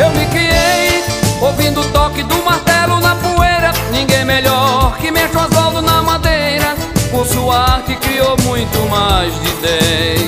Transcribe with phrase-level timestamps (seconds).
[0.00, 1.02] Eu me criei
[1.42, 3.72] ouvindo o toque do martelo na poeira.
[3.90, 6.76] Ninguém melhor que mexe o Oswaldo na madeira.
[7.10, 10.20] Com sua arte criou muito mais de dez.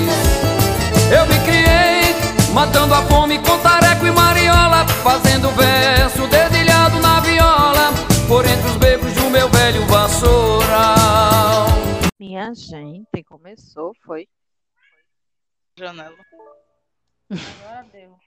[1.13, 2.15] Eu me criei
[2.53, 7.93] matando a fome com tareco e mariola, fazendo verso dedilhado na viola,
[8.27, 11.67] por entre os becos do meu velho vassoural.
[12.19, 14.27] Minha gente, começou, foi.
[15.79, 16.17] Janela.
[17.31, 18.20] Agora deu.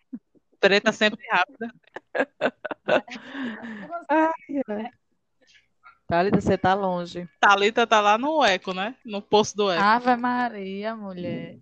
[0.63, 1.73] Preta sempre rápida.
[4.07, 4.31] Ai,
[4.69, 4.89] ai.
[6.07, 7.27] Thalita, você tá longe.
[7.41, 8.95] Thalita tá lá no eco, né?
[9.03, 9.83] No poço do eco.
[9.83, 11.59] Ave Maria, mulher.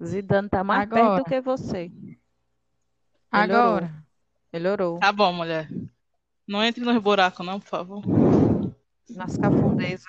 [0.00, 1.02] Zidane tá mais Agora.
[1.02, 1.90] perto do que você.
[3.28, 3.92] Agora.
[4.52, 5.00] Melhorou.
[5.00, 5.68] Tá bom, mulher.
[6.46, 8.04] Não entre nos buracos, não, por favor.
[9.10, 10.06] Nas cafundezas.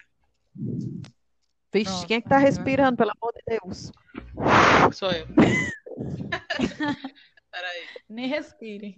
[1.73, 3.91] Vixe, Pronto, quem é que tá respirando, pelo amor de Deus?
[4.93, 5.25] Sou eu.
[7.55, 7.87] Peraí.
[8.09, 8.97] Nem respire.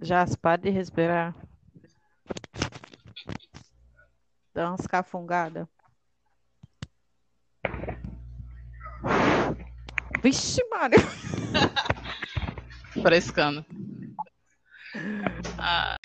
[0.00, 1.36] Já para de respirar.
[4.54, 5.68] Dá umas cafungadas.
[10.22, 10.98] Vixe, Mário.
[13.02, 13.62] Frescando.
[15.58, 15.96] Ah.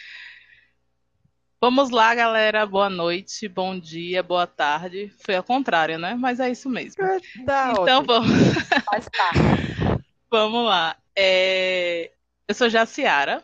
[1.62, 2.66] Vamos lá, galera.
[2.66, 5.10] Boa noite, bom dia, boa tarde.
[5.26, 6.16] Foi ao contrário, né?
[6.16, 7.02] Mas é isso mesmo.
[7.38, 8.06] Então ótimo.
[8.06, 8.30] vamos,
[8.84, 9.40] Faz parte.
[10.30, 10.98] vamos lá.
[11.20, 12.12] É,
[12.48, 13.44] Eu sou Jaciara.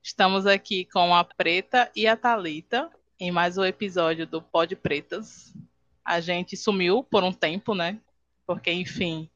[0.00, 5.52] Estamos aqui com a Preta e a Thalita em mais um episódio do Pod Pretas.
[6.04, 7.98] A gente sumiu por um tempo, né?
[8.46, 9.28] Porque, enfim,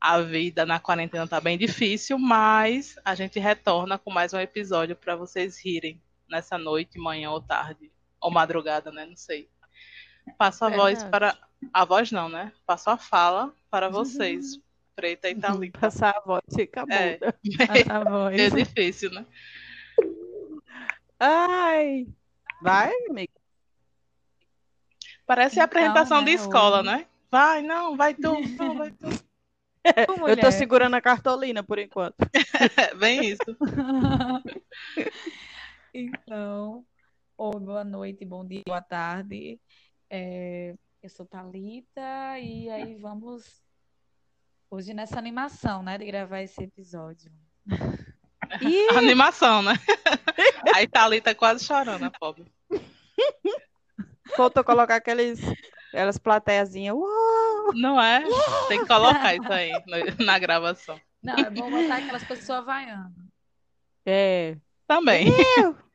[0.00, 4.96] a vida na quarentena tá bem difícil, mas a gente retorna com mais um episódio
[4.96, 9.04] para vocês rirem nessa noite, manhã ou tarde, ou madrugada, né?
[9.04, 9.46] Não sei.
[10.38, 11.10] Passo a voz Verdade.
[11.10, 11.48] para.
[11.70, 12.50] A voz não, né?
[12.64, 14.58] Passo a fala para vocês,
[14.98, 15.78] Preta e Thalita.
[15.78, 17.12] Passar a voz fica É.
[17.22, 17.38] muda.
[17.88, 18.36] A voz.
[18.36, 19.24] É difícil, né?
[21.20, 22.08] Ai.
[22.60, 23.32] Vai, amigo.
[25.24, 27.06] Parece Então, apresentação de né, escola, hoje- né?
[27.30, 29.06] Vai, não, vai tu, não, vai tu.
[30.26, 32.16] Eu tô segurando a cartolina por enquanto.
[32.76, 33.56] É, bem isso.
[35.94, 36.84] Então,
[37.36, 39.60] boa noite, bom dia, boa tarde.
[40.10, 43.62] É, eu sou Thalita e aí vamos
[44.70, 47.30] hoje nessa animação, né, de gravar esse episódio.
[48.62, 49.74] Ih, Animação, né?
[50.74, 52.50] Aí Thalita quase chorando, a pobre.
[54.34, 55.38] faltou colocar aqueles,
[55.88, 56.96] aquelas plateiazinhas.
[57.74, 58.24] Não é?
[58.68, 59.70] Tem que colocar isso aí
[60.18, 60.98] na gravação.
[61.22, 63.14] Não, é bom botar aquelas pessoas vaiando.
[64.06, 65.26] É, Também.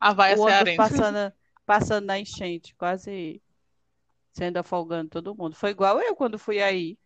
[0.00, 0.76] A vaia o cearense.
[0.76, 1.32] passando,
[1.64, 3.42] passando na enchente, quase
[4.32, 5.56] sendo afogando todo mundo.
[5.56, 6.98] Foi igual eu quando fui aí.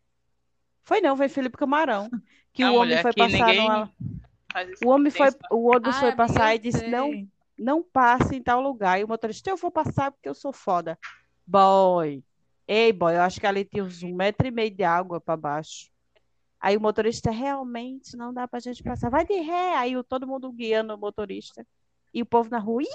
[0.82, 2.10] Foi não, foi Felipe Camarão.
[2.52, 3.90] Que Ah, o homem foi aqui passar ninguém numa-
[4.84, 6.90] O homem foi, o ônibus Ai, foi passar e disse, sei.
[6.90, 7.28] não,
[7.58, 9.00] não passe em tal lugar.
[9.00, 10.98] E o motorista, eu vou passar porque eu sou foda.
[11.46, 12.22] Boy.
[12.68, 15.36] Ei, boy, eu acho que ali tinha uns um metro e meio de água para
[15.36, 15.90] baixo.
[16.60, 19.10] Aí o motorista, realmente, não dá pra gente passar.
[19.10, 19.74] Vai de ré.
[19.76, 21.66] Aí o- todo mundo guiando o motorista.
[22.14, 22.88] E o povo na rua, iu.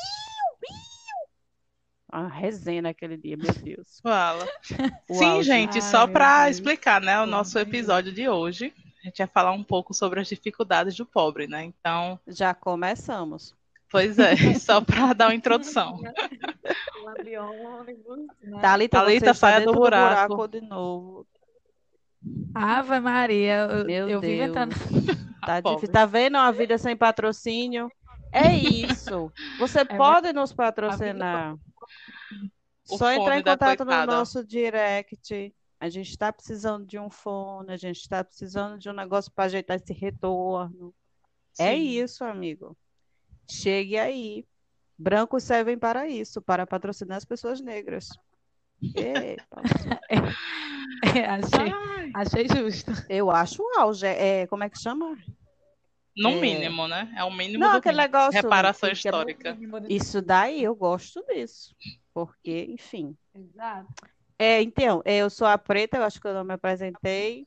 [2.11, 3.99] Uma resenha naquele dia, meu Deus.
[4.01, 4.47] Fala.
[5.11, 9.17] Sim, gente, Ai, só para explicar, né, o nosso de episódio de hoje, a gente
[9.17, 11.63] vai falar um pouco sobre as dificuldades do pobre, né?
[11.65, 13.53] Então, Já começamos.
[13.91, 15.99] pois é, só para dar uma introdução.
[17.07, 18.59] Né?
[18.61, 20.35] Thalita, Thalita, saia do buraco.
[20.35, 21.25] buraco de novo.
[22.53, 24.49] Ave Maria, eu, Meu eu vivo Deus.
[24.49, 24.75] entrando.
[25.45, 25.93] Tá difícil.
[25.93, 27.89] Tá vendo uma vida sem patrocínio?
[28.31, 29.31] É isso.
[29.57, 31.55] Você pode nos patrocinar.
[32.89, 35.53] O Só entrar em contato no nosso direct.
[35.79, 39.45] A gente está precisando de um fone, a gente está precisando de um negócio para
[39.45, 40.93] ajeitar esse retorno.
[41.59, 41.81] É Sim.
[41.81, 42.75] isso, amigo.
[43.49, 44.45] Chegue aí.
[44.97, 48.09] Brancos servem para isso, para patrocinar as pessoas negras.
[48.95, 49.61] Epa.
[51.15, 52.91] É, achei, Ai, achei justo.
[53.09, 54.05] Eu acho o auge.
[54.07, 55.17] É, como é que chama?
[56.17, 56.35] No É.
[56.41, 57.13] mínimo, né?
[57.15, 58.13] É o mínimo Não, do aquele mínimo.
[58.13, 59.57] negócio Reparação é histórica.
[59.87, 61.75] Isso daí eu gosto disso.
[62.13, 63.15] Porque, enfim.
[63.35, 63.87] Exato.
[64.39, 67.45] É, então, é, eu sou a Preta, eu acho que eu não me apresentei.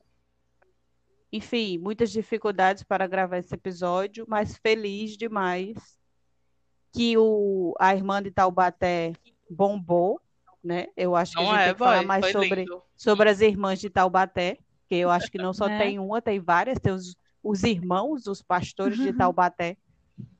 [1.31, 5.97] Enfim, muitas dificuldades para gravar esse episódio, mas feliz demais
[6.93, 9.13] que o, a irmã de Taubaté
[9.49, 10.19] bombou,
[10.61, 10.87] né?
[10.95, 12.05] Eu acho que a Não gente é, tem que falar boy?
[12.05, 12.83] mais Foi sobre, lindo.
[12.97, 14.57] sobre as irmãs de Taubaté,
[14.89, 15.77] que eu acho que não só Né?
[15.77, 19.05] tem uma, tem várias, tem os, os irmãos, os pastores Uhum.
[19.05, 19.77] de Taubaté.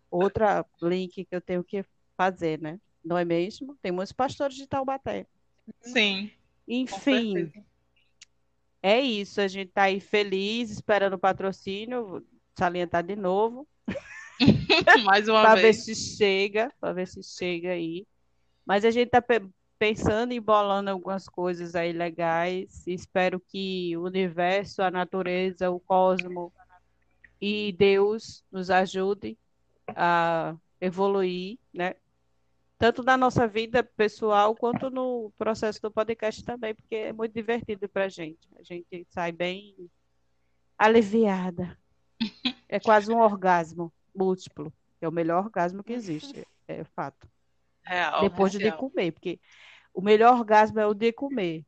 [0.09, 1.83] Outra link que eu tenho que
[2.18, 2.80] fazer, né?
[3.03, 3.75] Não é mesmo?
[3.81, 5.25] Tem muitos pastores de Taubaté.
[5.81, 6.30] Sim,
[6.68, 7.51] Enfim,
[8.81, 9.39] é isso.
[9.42, 12.06] A gente tá aí feliz, esperando o patrocínio.
[12.07, 12.24] Vou
[12.57, 13.68] salientar de novo.
[15.06, 15.83] Mais uma para ver vez.
[15.86, 18.06] se chega, para ver se chega aí.
[18.65, 19.47] Mas a gente tá pe-
[19.80, 22.86] pensando e bolando algumas coisas aí legais.
[22.88, 26.54] Espero que o universo, a natureza, o cosmo
[27.41, 29.38] e Deus nos ajude
[29.88, 31.95] a evoluir, né?
[32.77, 37.89] Tanto na nossa vida pessoal quanto no processo do podcast também, porque é muito divertido
[37.89, 38.47] pra gente.
[38.57, 39.75] A gente sai bem
[40.77, 41.77] aliviada.
[42.69, 44.71] É quase um orgasmo múltiplo.
[44.99, 47.27] É o melhor orgasmo que existe, é fato.
[47.83, 48.21] Real.
[48.21, 48.77] Depois de real.
[48.77, 49.39] comer, porque
[49.94, 51.65] o melhor orgasmo é o de comer.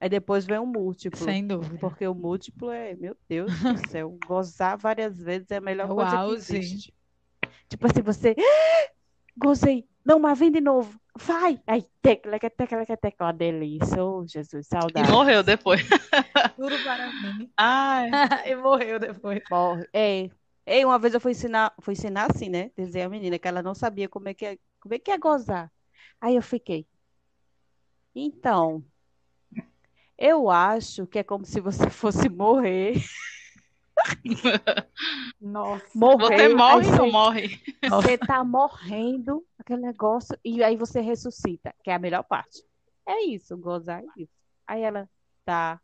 [0.00, 1.18] Aí depois vem o múltiplo.
[1.18, 1.78] Sem dúvida.
[1.78, 5.94] Porque o múltiplo é, meu Deus do céu, gozar várias vezes é a melhor É
[5.94, 6.94] coisa que existe.
[7.68, 8.34] Tipo assim, você
[9.36, 14.24] gozei, não, mas vem de novo, vai, aí tecla, tecla, tecla, tecla, uma delícia, oh
[14.26, 15.10] Jesus, E saudade.
[15.10, 15.80] morreu depois.
[16.56, 17.50] Tudo para mim.
[17.56, 18.08] Ai,
[18.50, 19.42] e morreu depois.
[19.50, 19.86] Morre.
[19.92, 20.30] É.
[20.64, 22.70] Ei, uma vez eu fui ensinar, fui ensinar assim, né?
[22.76, 25.16] Dizer a menina que ela não sabia como é que é, como é que é
[25.16, 25.72] gozar.
[26.20, 26.86] Aí eu fiquei.
[28.14, 28.84] Então,
[30.18, 32.94] eu acho que é como se você fosse morrer.
[35.40, 35.86] Nossa.
[35.94, 36.36] Morrer.
[36.36, 37.60] você morre ou não morre?
[37.88, 42.62] Você tá morrendo, aquele negócio, e aí você ressuscita, que é a melhor parte.
[43.06, 44.32] É isso, gozar é isso.
[44.66, 45.08] Aí ela,
[45.44, 45.80] tá,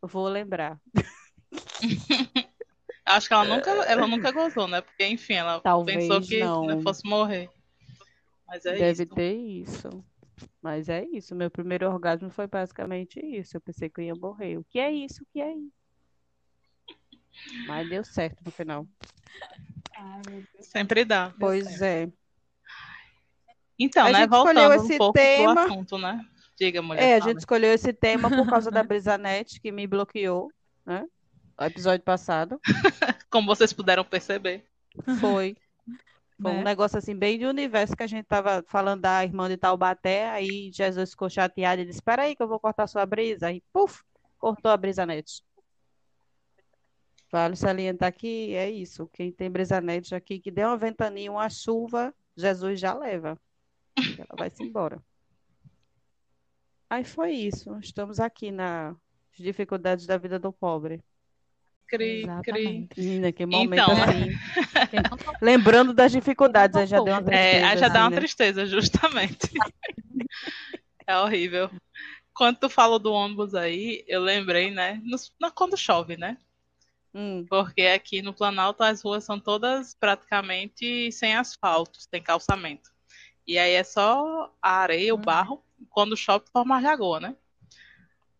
[0.00, 0.80] vou lembrar.
[3.04, 4.82] Acho que ela nunca, ela nunca gozou, né?
[4.82, 6.66] Porque, enfim, ela Talvez pensou que não.
[6.66, 7.50] né, fosse morrer.
[8.46, 9.14] Mas é Deve isso.
[9.14, 10.04] ter isso.
[10.62, 11.34] Mas é isso.
[11.34, 13.56] Meu primeiro orgasmo foi basicamente isso.
[13.56, 14.58] Eu pensei que eu ia morrer.
[14.58, 15.22] O que é isso?
[15.22, 15.72] O que é isso?
[17.66, 18.86] Mas deu certo no final.
[19.96, 20.44] Ai.
[20.60, 21.32] Sempre dá.
[21.38, 22.10] Pois é.
[23.78, 24.26] Então, A né?
[24.26, 25.54] Voltando esse um pouco tema.
[25.54, 26.24] pro assunto, né?
[26.58, 27.02] Diga, mulher.
[27.02, 27.30] É, a fala.
[27.30, 30.50] gente escolheu esse tema por causa da Brisanet, que me bloqueou,
[30.84, 31.06] né?
[31.56, 32.60] O episódio passado.
[33.30, 34.64] Como vocês puderam perceber.
[35.20, 35.56] Foi.
[36.40, 36.64] Foi um Né?
[36.64, 40.70] negócio assim, bem de universo que a gente tava falando da irmã de Taubaté, aí
[40.72, 43.48] Jesus ficou chateado e disse, espera aí que eu vou cortar sua brisa.
[43.48, 44.02] Aí, puf,
[44.38, 45.42] cortou a brisanete.
[47.30, 52.14] Vale salientar que é isso, quem tem brisanete aqui, que deu uma ventania, uma chuva,
[52.36, 53.38] Jesus já leva.
[53.96, 55.02] Ela vai se embora.
[56.88, 58.96] Aí foi isso, estamos aqui nas
[59.38, 61.02] dificuldades da vida do pobre.
[61.88, 62.88] Cri, cri.
[62.96, 64.38] Menina, que momento Então, assim.
[65.08, 68.10] Tocou, Lembrando das dificuldades, aí já deu uma É, aí tristeza, já dá assim, uma
[68.10, 68.16] né?
[68.16, 69.50] tristeza, justamente.
[71.06, 71.70] É horrível.
[72.34, 75.00] Quando tu falou do ônibus aí, eu lembrei, né?
[75.40, 76.38] na- quando chove, né?
[77.14, 82.90] Hum, Porque aqui no Planalto as ruas são todas praticamente sem asfalto, sem calçamento.
[83.46, 85.24] E aí é só a areia, o Uhum.
[85.24, 87.36] barro, quando chove forma a lagoa, né?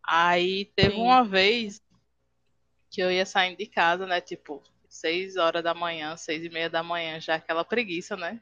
[0.07, 1.03] Aí teve Sim.
[1.03, 1.83] uma vez
[2.99, 4.21] que eu ia saindo de casa, né?
[4.21, 8.41] Tipo, seis horas da manhã, seis e meia da manhã, já aquela preguiça, né?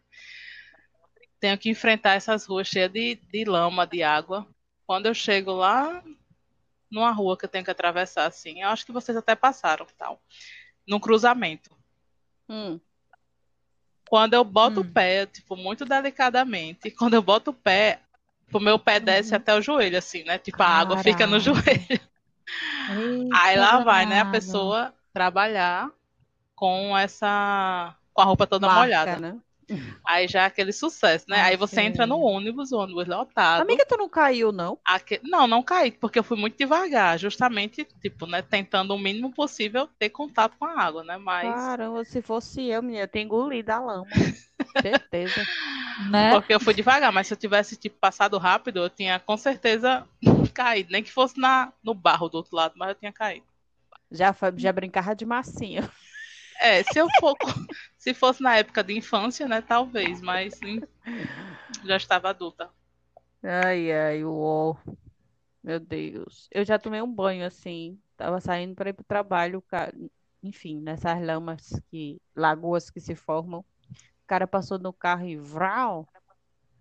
[1.39, 4.49] Tenho que enfrentar essas ruas cheias de, de lama, de água.
[4.87, 6.03] Quando eu chego lá
[6.91, 10.23] numa rua que eu tenho que atravessar, assim, eu acho que vocês até passaram, tal,
[10.89, 11.77] num cruzamento.
[12.49, 12.81] hum.
[14.09, 14.85] Quando eu boto Hum.
[14.85, 18.01] o pé, tipo, muito delicadamente, quando eu boto o pé,
[18.51, 19.37] o meu pé desce Uhum.
[19.37, 20.39] até o joelho, assim, né?
[20.39, 22.01] Tipo, a água fica no Caraca.
[22.89, 23.29] joelho.
[23.35, 25.91] Aí lá vai, né, a pessoa trabalhar
[26.55, 27.95] com essa.
[28.13, 29.17] com a roupa toda Marca, molhada.
[29.19, 29.39] né?
[30.07, 31.41] Aí já é aquele sucesso, né?
[31.41, 33.63] Ai, Aí você entra no ônibus, o ônibus lotado.
[33.63, 34.79] Amiga, tu não caiu, não?
[34.85, 39.33] Aque- Não, não caí, porque eu fui muito devagar, justamente, tipo, né, tentando o mínimo
[39.33, 41.17] possível ter contato com a água, né?
[41.17, 41.53] Mas.
[41.53, 44.07] Caramba, se fosse eu, menina, eu tinha engolido a lama.
[44.81, 45.47] Certeza.
[46.11, 46.31] Né?
[46.31, 50.07] Porque eu fui devagar, mas se eu tivesse, tipo, passado rápido, eu tinha com certeza
[50.53, 50.93] caído.
[50.93, 53.47] Nem que fosse na, no barro do outro lado, mas eu tinha caído.
[54.11, 55.91] Já, já brincava de massinha.
[56.61, 57.37] É, se eu for,
[57.99, 60.81] se fosse na época de infância, né, talvez, mas hum,
[61.85, 62.71] já estava adulta.
[63.43, 64.77] Ai, ai, uó.
[65.63, 66.49] Meu Deus.
[66.53, 67.99] Eu já tomei um banho assim.
[68.17, 69.93] Tava saindo para ir pro trabalho, cara.
[70.43, 73.65] Enfim, nessas lamas que, lagoas que se formam.
[74.27, 76.07] Cara passou no carro e vral.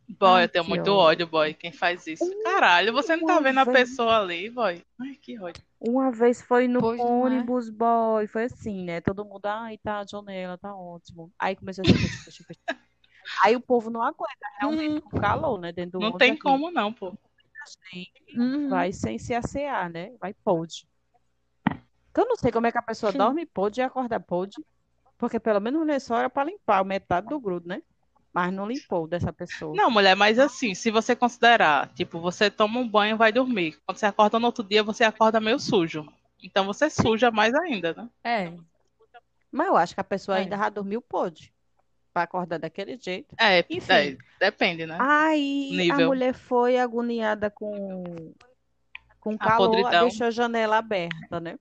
[0.08, 0.94] Boy, Ai, eu tenho muito ódio.
[0.96, 2.24] ódio, boy, quem faz isso.
[2.44, 4.84] Caralho, você não tá vendo a vez- pessoa ali, boy?
[5.02, 5.64] Ai, que ódio.
[5.80, 7.04] Uma vez foi no Pois é.
[7.04, 8.28] ônibus, boy.
[8.28, 9.02] Foi assim, né?
[9.02, 11.32] Todo mundo, ai, tá, a janela, tá ótimo.
[11.40, 12.80] Aí começou a chuva, chuva, chuva, chuva.
[13.44, 15.72] Aí o povo não aguenta, realmente, o calor, né?
[15.72, 16.42] Dentro do Não tem aqui.
[16.42, 17.18] como não, pô.
[18.38, 18.70] Uhum.
[18.70, 20.12] Vai sem se assear, né?
[20.20, 20.88] Vai pôde.
[22.14, 23.18] Que eu não sei como é que a pessoa Sim.
[23.18, 24.64] dorme pôde e acorda pôde.
[25.18, 27.82] Porque pelo menos o lençol era para limpar metade do grudo, né?
[28.34, 29.74] Mas não limpou dessa pessoa.
[29.76, 33.78] Não, mulher, mas assim, se você considerar, tipo, você toma um banho e vai dormir.
[33.86, 36.06] Quando você acorda no outro dia, você acorda meio sujo.
[36.44, 38.10] Então você suja mais ainda, né?
[38.24, 38.52] É.
[39.50, 40.42] Mas eu acho que a pessoa É.
[40.42, 41.54] ainda já dormiu, pôde.
[42.14, 43.34] Pra acordar daquele jeito.
[43.40, 43.92] É, Enfim.
[43.94, 44.98] é, depende, né?
[45.00, 46.08] Aí a Nível.
[46.08, 48.04] mulher foi agoniada com,
[49.22, 50.08] com A calor, podridão.
[50.08, 51.58] deixou a janela aberta, né?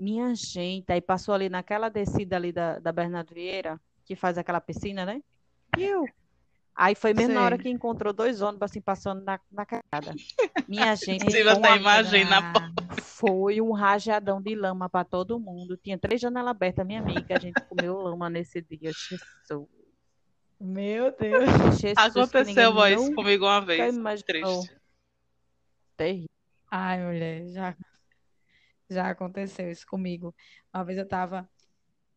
[0.00, 4.58] Minha gente, aí passou ali naquela descida ali da, da Bernardo Vieira, que faz aquela
[4.58, 5.22] piscina, né?
[5.76, 6.08] E eu.
[6.74, 10.14] Aí foi mesmo na hora que encontrou dois ônibus assim passando na, na cagada.
[10.66, 15.76] Minha gente, Se foi você uma- imagina, foi um rajadão de lama para todo mundo.
[15.76, 17.36] Tinha três janelas abertas, minha amiga.
[17.36, 18.92] A gente comeu lama nesse dia.
[18.94, 19.68] Jesus.
[20.58, 21.78] Meu Deus.
[21.78, 23.94] Jesus, Aconteceu isso comigo uma vez.
[24.22, 24.80] Triste.
[25.96, 26.28] Terrível.
[26.70, 27.76] Ai, mulher, já,
[28.90, 30.34] já aconteceu isso comigo.
[30.72, 31.48] Uma vez eu tava,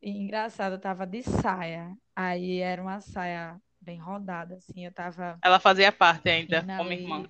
[0.02, 1.96] e engraçado, eu tava de saia.
[2.16, 4.86] Aí era uma saia bem rodada, assim.
[4.86, 7.30] Eu tava, Ela fazia parte ainda, como ali- irmã.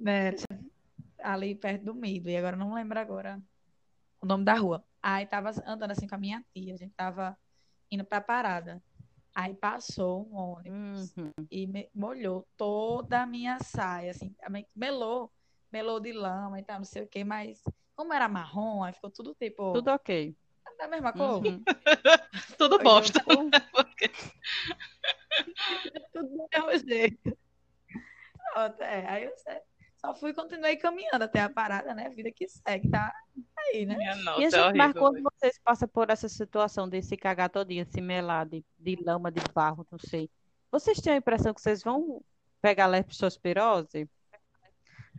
[0.00, 0.30] né,
[1.22, 2.28] ali perto do Mido.
[2.28, 3.40] E agora eu não lembro agora
[4.20, 4.84] o nome da rua.
[5.02, 6.74] Aí tava andando assim com a minha tia.
[6.74, 7.36] A gente tava
[7.90, 8.82] indo pra parada.
[9.34, 11.16] Aí passou um ônibus.
[11.16, 11.30] Uhum.
[11.50, 14.34] e me- molhou toda a minha saia, assim,
[14.74, 15.32] melou,
[15.72, 17.62] melou de lama e tal, não sei o quê, mas
[17.96, 20.34] como era marrom, aí ficou tudo tipo Tudo ok.
[20.78, 21.44] da mesma cor.
[21.44, 21.62] Uhum.
[22.58, 23.22] Tudo Aí bosta.
[26.12, 27.38] tudo do mesmo jeito.
[28.52, 29.60] Pronto, é, aí eu sei-
[29.98, 32.08] só fui e continuei caminhando até a parada, né?
[32.08, 33.14] Vida que segue, tá
[33.58, 33.96] aí, né?
[33.96, 34.78] Minha nossa, E a é gente, horrível.
[34.78, 35.24] mas quando velho.
[35.38, 39.40] vocês passam por essa situação de se cagar todinha, se melar de, de lama, de
[39.52, 40.30] barro, não sei,
[40.72, 42.22] vocês têm a impressão que vocês vão
[42.62, 44.08] pegar leptospirose?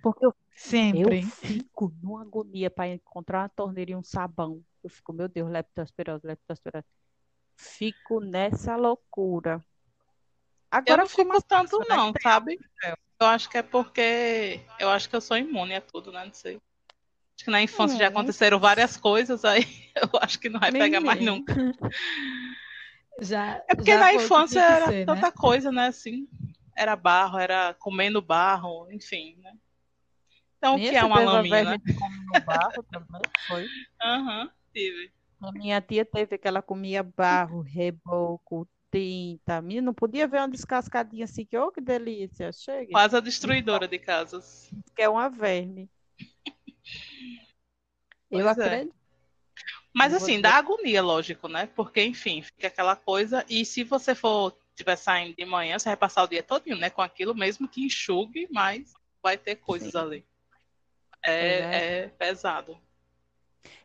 [0.02, 1.22] Porque eu, eu Sempre.
[1.22, 4.64] fico numa agonia para encontrar uma torneira e um sabão.
[4.84, 6.86] Eu fico, meu Deus, leptospirose, leptospirose.
[7.56, 9.54] Fico nessa loucura.
[9.54, 9.60] Eu
[10.72, 11.96] Agora não fico tanto, né?
[11.96, 12.60] não, sabe?
[13.20, 16.26] Eu acho que é porque eu acho que eu sou imune a tudo, né?
[16.26, 16.60] Não sei.
[17.36, 18.10] Acho que na infância já Hum.
[18.10, 19.62] aconteceram várias coisas, aí
[19.96, 21.54] eu acho que não vai pegar mais nunca.
[23.20, 25.14] Já, É porque já na infância era ser, né?
[25.16, 25.88] tanta coisa, né?
[25.88, 26.28] Assim,
[26.76, 29.54] era barro, era comendo barro, enfim, né?
[30.62, 33.68] Então, o que é uma teve a laminha, verme de comer no barro também, foi.
[34.00, 35.12] Aham, tive.
[35.42, 39.60] A minha tia teve que ela comia barro, reboco, tinta.
[39.60, 42.52] Menina, não podia ver uma descascadinha assim, que, oh, que delícia.
[42.54, 44.70] Chega, Quase a destruidora de casas.
[44.96, 45.90] que é uma verme.
[48.30, 48.66] Eu Pois é.
[48.66, 48.96] acredito.
[49.92, 51.66] Mas Eu vou assim, dá agonia, lógico, né?
[51.76, 53.44] Porque, enfim, fica aquela coisa.
[53.50, 56.92] E se você for estiver saindo de manhã, você vai passar o dia todinho, né?
[56.92, 59.98] Com aquilo, mesmo que enxugue, mas vai ter coisas Sim.
[59.98, 60.31] ali.
[61.24, 62.78] Pois É, é pesado.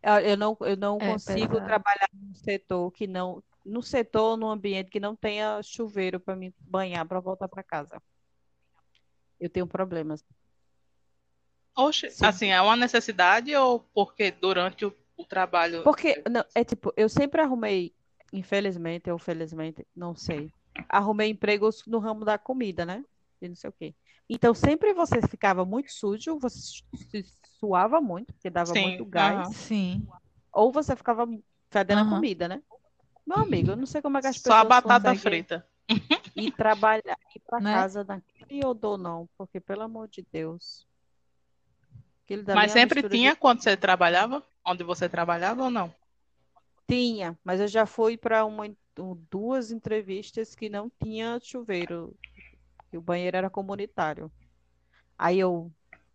[0.02, 1.66] Eu, eu não, eu não É consigo pesado.
[1.66, 6.54] trabalhar num setor que não, no setor, num ambiente que não tenha chuveiro para me
[6.60, 8.00] banhar para voltar para casa.
[9.38, 10.24] Eu tenho problemas.
[11.76, 12.24] Oxe, Sim.
[12.24, 15.82] assim, é uma necessidade ou porque durante o, o trabalho.
[15.82, 17.94] Porque, não, é tipo, eu sempre arrumei,
[18.32, 20.50] infelizmente ou felizmente, não sei,
[20.88, 23.04] arrumei empregos no ramo da comida, né?
[23.42, 23.94] E não sei o quê.
[24.28, 27.24] Então, sempre você ficava muito sujo, você se
[27.60, 29.52] suava muito, porque dava Sim, muito gás, aham.
[29.52, 30.06] Sim.
[30.52, 31.26] ou você ficava
[31.70, 32.16] fedendo a Aham.
[32.16, 32.62] comida, né?
[33.26, 35.66] Meu amigo, eu não sei como é que as Só a pessoas batata conseguem frita.
[36.36, 37.72] ir trabalhar, ir para Né?
[37.72, 40.86] casa naquele odor, não, porque, pelo amor de Deus.
[42.54, 44.42] Mas é sempre mistura de tinha quando você trabalhava?
[44.64, 45.94] Onde você trabalhava ou não?
[46.88, 48.64] Tinha, mas eu já fui para uma,
[48.98, 52.16] um- duas entrevistas que não tinha chuveiro,
[52.90, 54.30] que o banheiro era comunitário.
[55.18, 55.72] Aí eu,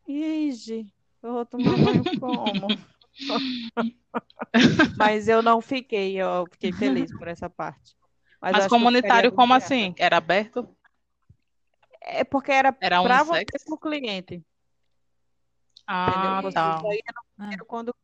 [0.08, 0.86] Ige,
[1.22, 2.70] eu vou tomar banho como?
[4.98, 7.96] Mas eu não fiquei, eu fiquei feliz por essa parte.
[8.42, 9.66] Mas Mas comunitário, como agoniada.
[9.66, 9.96] assim?
[9.98, 10.68] Era aberto?
[12.02, 14.46] É porque era Era para você pro cliente, entendeu?
[15.88, 16.78] Ah, Você tá.
[16.78, 17.96] no banheiro quando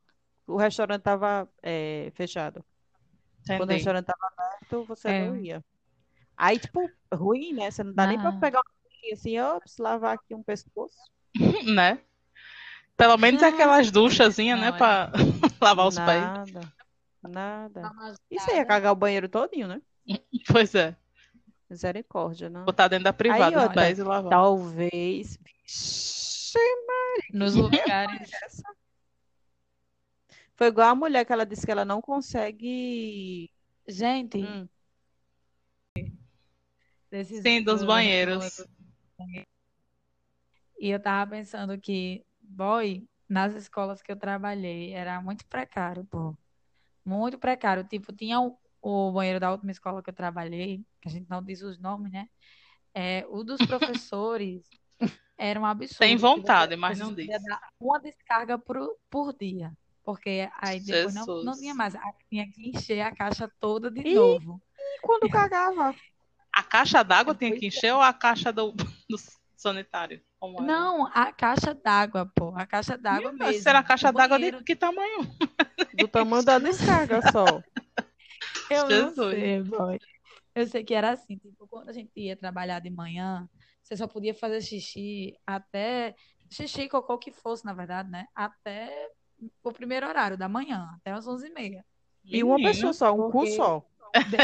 [0.47, 1.50] o restaurante estava
[2.13, 2.63] fechado.
[3.45, 3.74] Quando o Entendi.
[3.74, 5.27] restaurante estava aberto, você É.
[5.27, 5.63] não ia.
[6.38, 7.72] Aí, tipo, ruim, né?
[7.72, 8.39] Você não dá nem pra Ah.
[8.39, 10.96] pegar uma coisinha assim, ops, lavar aqui um pescoço.
[11.75, 12.00] Né?
[12.96, 14.70] Pelo menos aquelas duchazinhas, né?
[14.70, 14.79] Não, é.
[14.79, 15.12] Pra
[15.62, 16.22] lavar os pés.
[16.22, 16.74] Nada,
[17.24, 18.15] nada.
[18.32, 19.82] Isso aí ia cagar o banheiro todinho, né?
[20.51, 20.96] Pois é.
[21.70, 22.63] Misericórdia, não.
[22.65, 24.29] Botar dentro da privada os outra, pés e lavar.
[24.29, 25.38] Talvez.
[25.44, 26.58] Vixe,
[27.34, 28.32] nos lugares.
[30.56, 33.51] Foi igual a mulher que ela disse que ela não consegue.
[33.88, 34.67] Gente, Hum,
[37.09, 38.65] desses Sim, dos banheiros.
[40.79, 46.35] E eu tava pensando que, boy, nas escolas que eu trabalhei, era muito precário, pô.
[47.03, 47.83] Muito precário.
[47.83, 51.41] Tipo, tinha o, o banheiro da última escola que eu trabalhei, que a gente não
[51.41, 52.29] diz os nomes, né?
[52.93, 54.69] É, o dos professores
[55.37, 55.99] era um absurdo.
[55.99, 57.27] Tem vontade, mas não diz.
[57.79, 58.77] uma descarga por,
[59.09, 59.71] por dia.
[60.03, 61.93] Porque aí depois não, não tinha mais.
[62.29, 64.15] Tinha que encher a caixa toda de Ih.
[64.15, 64.61] novo.
[64.77, 65.93] E quando cagava?
[66.57, 67.67] A caixa d'água tinha que é.
[67.67, 68.71] encher ou a caixa do,
[69.07, 69.17] do
[69.55, 70.19] sanitário?
[70.39, 70.65] Como era?
[70.65, 72.51] Não, a caixa d'água, pô.
[72.55, 73.61] A caixa d'água Mas mesmo.
[73.61, 75.19] será a caixa d'água de que tamanho?
[75.93, 77.45] Do tamanho da descarga só.
[78.71, 79.35] Eu não Jesus.
[79.35, 79.99] sei, boy.
[80.55, 83.47] Eu sei que era assim, tipo, quando a gente ia trabalhar de manhã,
[83.83, 86.15] você só podia fazer xixi até
[86.49, 88.25] xixi, cocô o que fosse, na verdade, né?
[88.33, 89.11] Até
[89.63, 91.83] o primeiro horário da manhã, até as 11h30.
[92.25, 93.51] E uma pessoa só, um cu Porque-
[94.21, 94.38] só.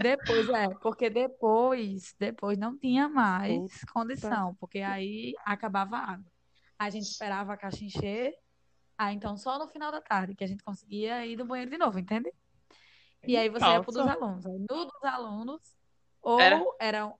[0.00, 6.32] Depois, é, porque depois, depois não tinha mais condição, porque aí acabava a água.
[6.78, 8.32] A gente esperava a caixa encher,
[8.96, 11.78] aí então só no final da tarde que a gente conseguia ir do banheiro de
[11.78, 12.32] novo, entende?
[13.26, 14.12] E aí você ia pro dos Nossa.
[14.12, 14.46] alunos.
[14.46, 15.76] Aí no dos alunos,
[16.22, 16.64] ou Era?
[16.78, 17.14] era,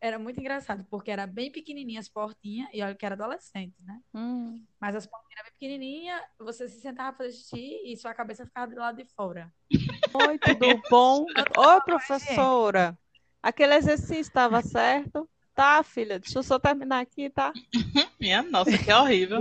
[0.00, 4.00] era muito engraçado, porque era bem pequenininha as portinhas, e olha que era adolescente, né?
[4.14, 4.64] Hum.
[4.80, 8.46] Mas as portinhas eram bem pequenininhas, você se sentava pra fazer xixi e sua cabeça
[8.46, 9.52] ficava do lado de fora.
[9.70, 11.26] Oi, tudo bom?
[11.56, 12.98] Oi, professora.
[13.42, 15.28] Aquele exercício estava certo?
[15.54, 17.52] Tá, filha, deixa eu só terminar aqui, tá?
[18.18, 19.40] Minha nossa, que horrível.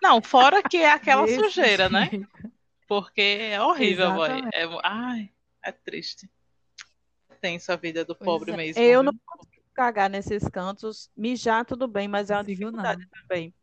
[0.00, 2.10] Não, fora que é aquela Desse sujeira, né?
[2.86, 4.30] Porque é horrível, boy.
[4.54, 5.30] É, ai,
[5.62, 6.30] é triste.
[7.40, 8.56] Tenso a vida do Pois pobre é.
[8.56, 8.82] mesmo.
[8.82, 9.02] Eu viu?
[9.02, 11.10] não consigo cagar nesses cantos.
[11.16, 13.22] Mijar, tudo bem, mas é uma Consigo dificuldade não.
[13.22, 13.54] também.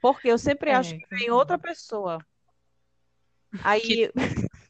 [0.00, 2.18] Porque eu sempre É, acho que vem outra pessoa.
[3.62, 4.10] Aí.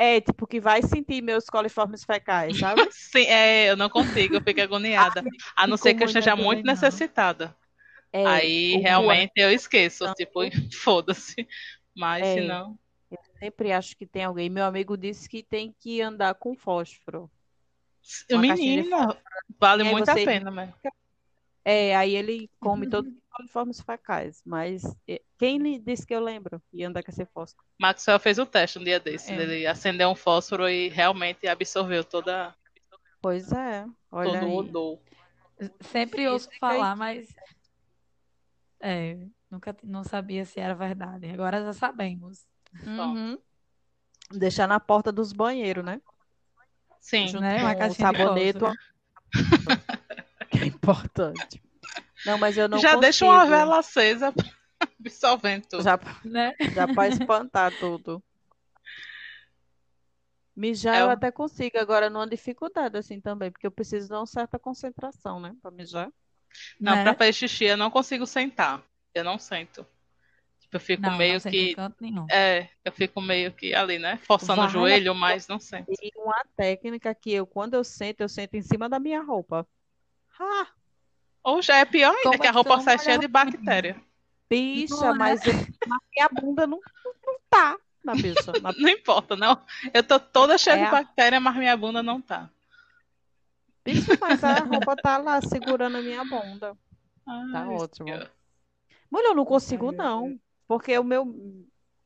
[0.00, 2.82] É, tipo, que vai sentir meus coliformes fecais, sabe?
[2.92, 5.24] Sim, é, eu não consigo, eu fico agoniada.
[5.56, 6.72] A não ser que eu esteja não muito não.
[6.72, 7.56] necessitada.
[8.12, 10.38] É, Aí realmente eu esqueço, Então, tipo,
[10.84, 11.48] foda-se.
[11.96, 12.34] Mas É.
[12.34, 12.78] se não.
[13.40, 14.48] sempre acho que tem alguém.
[14.48, 17.28] Meu amigo disse que tem que andar com fósforo.
[18.30, 19.16] Uma de Menina,
[19.58, 20.72] vale muito a pena, né?
[21.64, 24.40] É, aí ele come todos os coliformes fecais.
[24.46, 26.62] Mas é, quem lhe disse que eu lembro?
[26.72, 27.62] E andar com esse fósforo.
[27.78, 29.32] Maxwell fez o teste um dia desse.
[29.32, 29.36] É.
[29.36, 32.54] Ele acendeu um fósforo e realmente absorveu toda,
[33.20, 34.98] Pois é, olha todo o odor.
[35.80, 36.58] Sempre ouço aí.
[36.58, 37.28] falar, mas
[38.80, 39.18] é,
[39.50, 41.26] nunca não sabia se era verdade.
[41.28, 42.46] Agora já sabemos.
[42.86, 43.36] Uhum.
[44.30, 46.00] Deixar na porta dos banheiros, né?
[47.08, 47.28] Sim.
[47.28, 47.74] Junto Né?
[47.74, 48.58] Com o sabonete.
[50.50, 51.62] Que é importante.
[52.24, 53.50] Não, mas eu não Já deixa uma consigo.
[53.56, 54.34] vela acesa
[55.00, 55.82] absorvendo tudo.
[55.82, 56.54] Já, Né?
[56.74, 58.22] já para espantar tudo.
[60.56, 64.14] Mijar É eu o- até consigo, agora numa dificuldade assim também, porque eu preciso de
[64.14, 66.10] uma certa concentração, né, para mijar.
[66.80, 67.04] Não, Né?
[67.04, 68.82] pra fazer xixi eu não consigo sentar.
[69.14, 69.86] Eu não sento.
[70.72, 71.76] Eu fico Não, não meio sei que.
[72.30, 74.18] É, eu fico meio que ali, né?
[74.18, 75.90] Forçando o Vale a joelho, mas não sento.
[75.90, 79.66] E uma técnica que eu, quando eu sento, eu sento em cima da minha roupa.
[80.38, 80.66] Ah,
[81.42, 83.96] Ou já é pior ainda, Como que a roupa tu sai não cheia de bactéria.
[84.50, 85.54] bicha, Não mas, eu-
[85.86, 86.80] mas minha bunda não,
[87.26, 88.52] não tá na bicha.
[88.60, 89.60] Na Não importa, não.
[89.94, 92.50] Eu tô toda cheia É de a- bactéria, mas minha bunda não tá.
[93.84, 96.76] bicha, mas a roupa tá lá segurando a minha bunda.
[97.24, 98.08] Tá Ai, ótimo.
[98.08, 98.30] senhor.
[99.10, 100.38] Mulher, eu não consigo, não.
[100.68, 101.34] Porque o meu.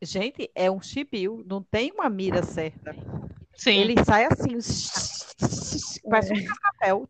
[0.01, 2.95] Gente, é um chibio, não tem uma mira certa.
[3.55, 4.57] Sim, Ele sai assim,
[6.09, 7.07] parece um papel.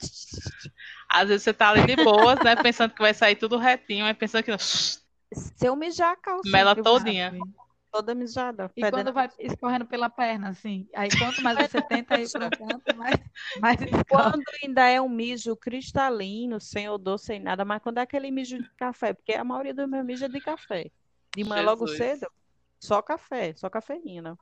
[1.08, 2.56] às vezes você tá ali de boas, né?
[2.56, 4.58] Pensando que vai sair tudo retinho, aí pensando que não.
[4.58, 4.92] Se
[5.62, 7.32] eu mijar a calça, Mela todinha.
[7.90, 8.70] Toda mijada.
[8.74, 10.88] E quando vai escorrendo pela perna, assim.
[10.94, 13.16] Aí quanto mais você tenta ir para o canto, mais,
[13.60, 13.76] mais.
[14.08, 18.56] Quando ainda é um mijo cristalino, sem odor, sem nada, mas quando é aquele mijo
[18.56, 20.90] de café, porque a maioria do meu mijo é de café.
[21.34, 22.26] De manhã logo cedo,
[22.78, 24.38] só café, só cafeína.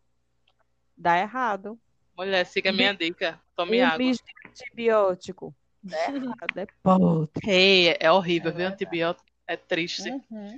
[0.97, 1.79] Dá errado.
[2.17, 3.41] Mulher, siga a minha dica.
[3.57, 3.99] Tome Um água.
[3.99, 5.55] de antibiótico.
[5.83, 7.31] Dá errado, é podre.
[7.51, 8.67] Ei, é horrível, É viu?
[8.67, 10.09] Antibiótico é triste.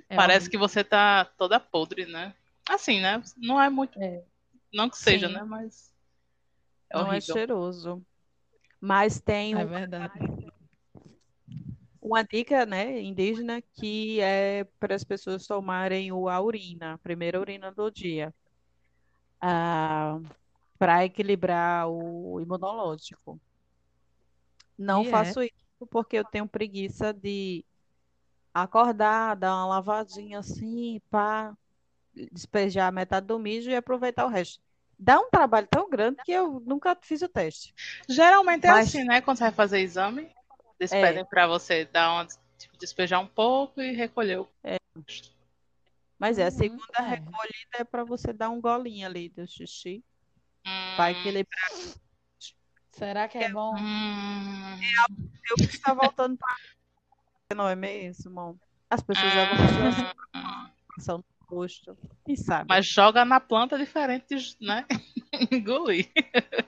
[0.08, 0.50] É Parece horrível.
[0.50, 2.34] que você tá toda podre, né?
[2.68, 3.22] Assim, né?
[3.36, 4.00] Não é muito.
[4.02, 4.22] É.
[4.72, 5.34] Não que seja, Sim.
[5.34, 5.42] né?
[5.44, 5.92] Mas.
[6.90, 7.34] É Não é horrível.
[7.34, 8.06] cheiroso.
[8.80, 10.18] Mas tem É um- verdade.
[12.02, 17.40] Uma dica, né, indígena, que é para as pessoas tomarem o, a urina, a primeira
[17.40, 18.34] urina do dia,
[20.78, 23.40] para equilibrar o imunológico.
[24.76, 25.10] Não E é?
[25.10, 25.52] faço isso
[25.90, 27.64] porque eu tenho preguiça de
[28.54, 31.56] acordar, dar uma lavadinha assim, para
[32.32, 34.60] despejar metade do mijo e aproveitar o resto.
[34.98, 37.74] Dá um trabalho tão grande que eu nunca fiz o teste.
[38.08, 39.20] Geralmente é Mas- assim, né?
[39.20, 40.30] Quando você vai fazer exame,
[40.82, 41.00] eles É.
[41.00, 42.26] pedem pra você dar uma.
[42.58, 44.48] Tipo, despejar um pouco e recolher o.
[46.18, 47.10] Mas é, a Uhum, segunda é.
[47.10, 50.04] recolhida é para você dar um golinho ali do xixi,
[50.64, 51.70] Hum, para equilibrar.
[52.92, 53.74] Será que é bom?
[53.76, 54.78] hum,
[55.50, 56.56] Eu que está voltando para
[57.56, 58.58] não é mesmo?
[58.88, 59.90] As pessoas já vão hum,
[60.36, 61.00] hum.
[61.00, 61.96] são posto.
[62.24, 62.68] Quem sabe?
[62.68, 64.86] Mas joga na planta diferente, de, né?
[65.50, 66.08] Engolir.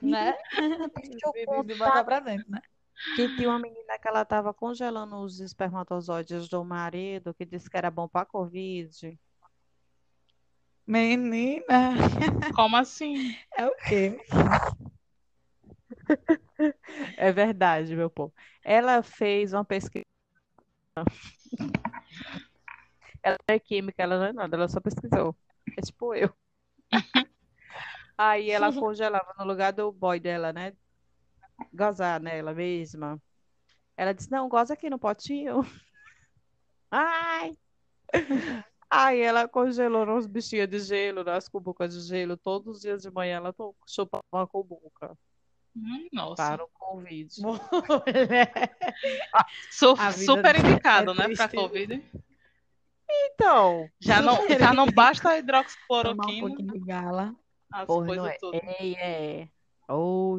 [0.03, 0.35] Né?
[0.97, 1.77] Deixa eu contar.
[1.77, 2.61] botar pra dentro, né?
[3.17, 7.77] Que tinha uma menina que ela tava congelando os espermatozoides do marido, que disse que
[7.77, 9.19] era bom pra Covid.
[10.87, 11.65] Menina,
[12.55, 13.35] Como assim?
[13.57, 14.19] é o quê?
[17.17, 18.35] É verdade, meu povo.
[18.63, 20.05] Ela fez uma pesquisa.
[23.23, 25.35] Ela não é química, ela não é nada, ela só pesquisou.
[25.77, 26.31] É tipo eu.
[28.17, 30.75] Aí ela congelava no lugar do boy dela, né?
[31.73, 33.21] Gozar nela mesma.
[33.97, 35.61] Ela disse: Não, goza aqui no potinho.
[36.91, 37.57] Ai!
[38.91, 42.37] Aí ela congelou nos bichinhos de gelo, nas cubucas de gelo.
[42.37, 43.55] Todos os dias de manhã ela
[43.89, 45.17] chupava uma cubuca
[45.77, 46.37] Hum, nossa.
[46.37, 47.29] para o Covid.
[47.41, 48.77] Mulher.
[49.71, 51.57] Su- A vida super é indicado, né, pra triste.
[51.57, 52.13] Covid.
[53.11, 57.35] Então, Já não, Super já não basta a Tomar um hidroxicloroquina, pouquinho de gala.
[57.73, 58.39] as porra, não coisas é?
[58.39, 58.55] tudo.
[58.81, 59.49] Ei, é.
[59.89, 60.39] Oh,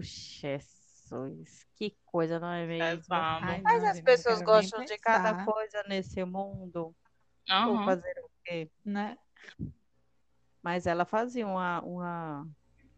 [1.06, 1.68] Jesus.
[1.76, 3.14] Que coisa, não é mesmo?
[3.14, 6.96] Ai, Mas não, as pessoas gostam de cada coisa nesse mundo.
[7.48, 7.86] Vou Aham.
[7.86, 8.70] fazer o quê?
[8.84, 9.18] né?
[10.64, 12.48] Mas ela fazia uma, uma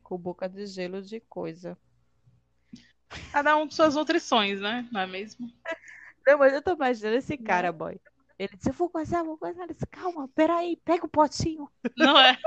[0.01, 1.77] cubuca de gelo de coisa.
[3.31, 4.87] Cada um com suas nutrições, né?
[4.91, 5.51] Não é mesmo?
[6.25, 7.43] Não, mas eu tô imaginando esse Né?
[7.45, 7.99] cara, boy.
[8.39, 9.63] Ele disse, eu vou coisar, vou coisar.
[9.63, 11.69] Ele disse, calma, peraí, pega o potinho.
[11.97, 12.37] Não é?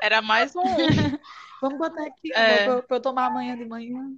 [0.00, 0.62] Era mais um.
[1.60, 2.80] Vamos botar aqui É.
[2.82, 4.16] pra eu tomar amanhã de manhã.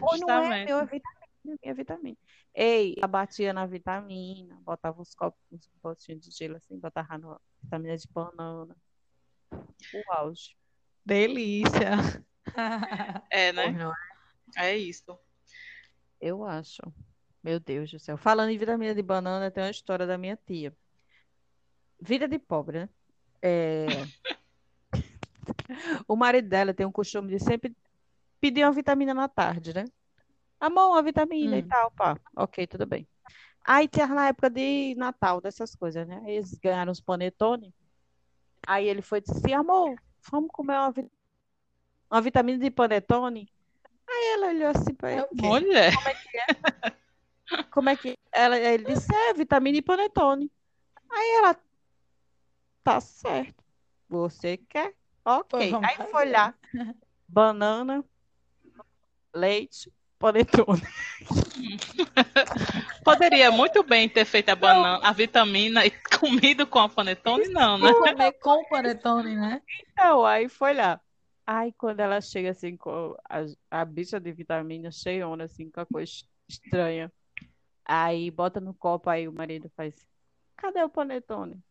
[0.00, 2.16] Ou não é, meu, é vitamina, minha vitamina.
[2.54, 7.38] Ei, ela batia na vitamina, botava os copos, uns potinhos de gelo assim, botava na
[7.62, 8.76] vitamina de banana.
[9.52, 10.56] O auge.
[11.04, 11.90] Delícia.
[13.28, 13.72] É, né?
[13.72, 13.96] Não é?
[14.56, 15.18] É isso.
[16.20, 16.80] Eu acho.
[17.42, 18.16] Meu Deus do céu.
[18.16, 20.72] Falando em vitamina de banana, tem uma história da minha tia.
[22.00, 22.88] Vida de pobre, né?
[23.42, 23.86] É...
[26.06, 27.74] O marido dela tem um costume de sempre
[28.40, 29.84] pedir uma vitamina na tarde, né?
[30.60, 31.68] Amor, uma vitamina e Hum.
[31.68, 32.18] tal, pá.
[32.36, 33.06] Ok, tudo bem.
[33.64, 36.22] Aí tinha na época de Natal, dessas coisas, né?
[36.26, 37.74] Eles ganharam os panetone.
[38.66, 39.96] Aí ele foi e disse assim, amor,
[40.30, 41.10] vamos comer uma, vi-
[42.10, 43.48] uma vitamina de panetone?
[44.08, 45.20] Aí ela olhou assim pra ele.
[45.20, 45.46] É o quê?
[45.46, 45.92] Mulher.
[47.70, 50.50] Como é que ela, ele disse, é vitamina e panetone.
[51.10, 51.56] Aí ela,
[52.82, 53.62] tá certo.
[54.08, 54.94] Você quer?
[55.24, 55.70] Ok.
[55.72, 56.54] Vamos Aí foi lá,
[57.28, 58.04] banana,
[59.36, 60.82] leite, panetone.
[63.04, 67.78] Poderia muito bem ter feito a banana, a vitamina e comido com a panetone, não,
[67.78, 67.92] né?
[67.92, 69.62] Comer com panetone, né?
[69.92, 71.00] Então, aí foi lá.
[71.46, 75.86] Aí quando ela chega assim com a, a bicha de vitamina cheiona, assim, com a
[75.86, 76.10] coisa
[76.48, 77.12] estranha.
[77.84, 79.94] Aí bota no copo, aí o marido faz,
[80.56, 81.62] cadê o panetone?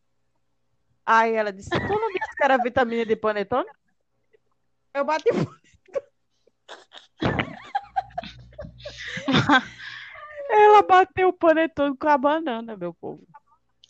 [1.04, 3.68] Aí ela disse, tu não disse que era vitamina de panetone?
[4.94, 5.28] Eu bati.
[10.50, 13.26] Ela bateu o panetone com a banana, meu povo.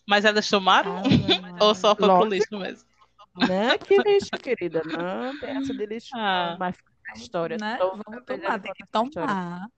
[0.09, 1.09] Mas elas tomaram Ave
[1.61, 2.35] ou só foi pro Lógico.
[2.35, 2.89] lixo mesmo?
[3.37, 4.83] Não, que lixo, querida.
[4.85, 6.51] Não, tem essa de lixo, Ah.
[6.53, 6.59] não.
[6.59, 7.57] Mas fica a história.
[7.61, 7.77] Né?
[7.77, 9.11] Toda Vamos tomar, tem que essa história.
[9.29, 9.69] tomar.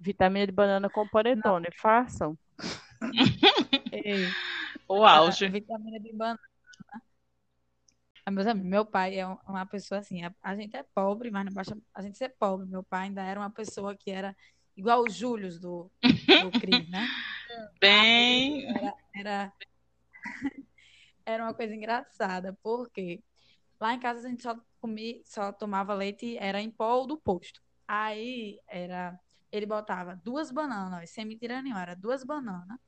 [0.00, 2.38] Vitamina de banana com panetone, façam.
[3.92, 4.28] Ei,
[4.88, 5.48] O a auge.
[5.48, 6.38] vitamina de banana.
[8.24, 11.30] Ah, meus amigos, meu pai é um- uma pessoa assim, a, a gente é pobre,
[11.30, 12.66] mas não basta a gente ser pobre.
[12.66, 14.36] Meu pai ainda era uma pessoa que era
[14.78, 17.08] igual o Júlio do, do Cris, né?
[17.80, 18.64] Bem.
[18.70, 19.52] Era, era,
[21.26, 23.20] era uma coisa engraçada, porque
[23.80, 27.60] lá em casa a gente só comia, só tomava leite, era em pó do posto.
[27.88, 29.18] Aí era,
[29.50, 32.78] ele botava duas bananas, sem mentira nenhuma, era duas bananas,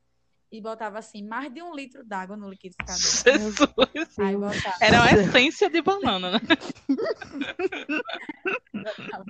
[0.53, 3.00] e botava assim, mais de um litro d'água no liquidificador.
[3.00, 4.18] Jesus.
[4.18, 6.38] Aí botava, Era uma essência de banana, né?
[8.72, 9.24] botava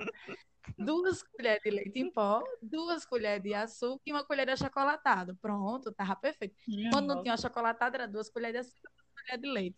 [0.77, 5.35] duas colheres de leite em pó, duas colheres de açúcar e uma colher de achocolatado.
[5.37, 6.55] Pronto, tava perfeito.
[6.91, 9.77] Quando não tinha achocolatado, era duas colheres de açúcar e duas colheres de leite.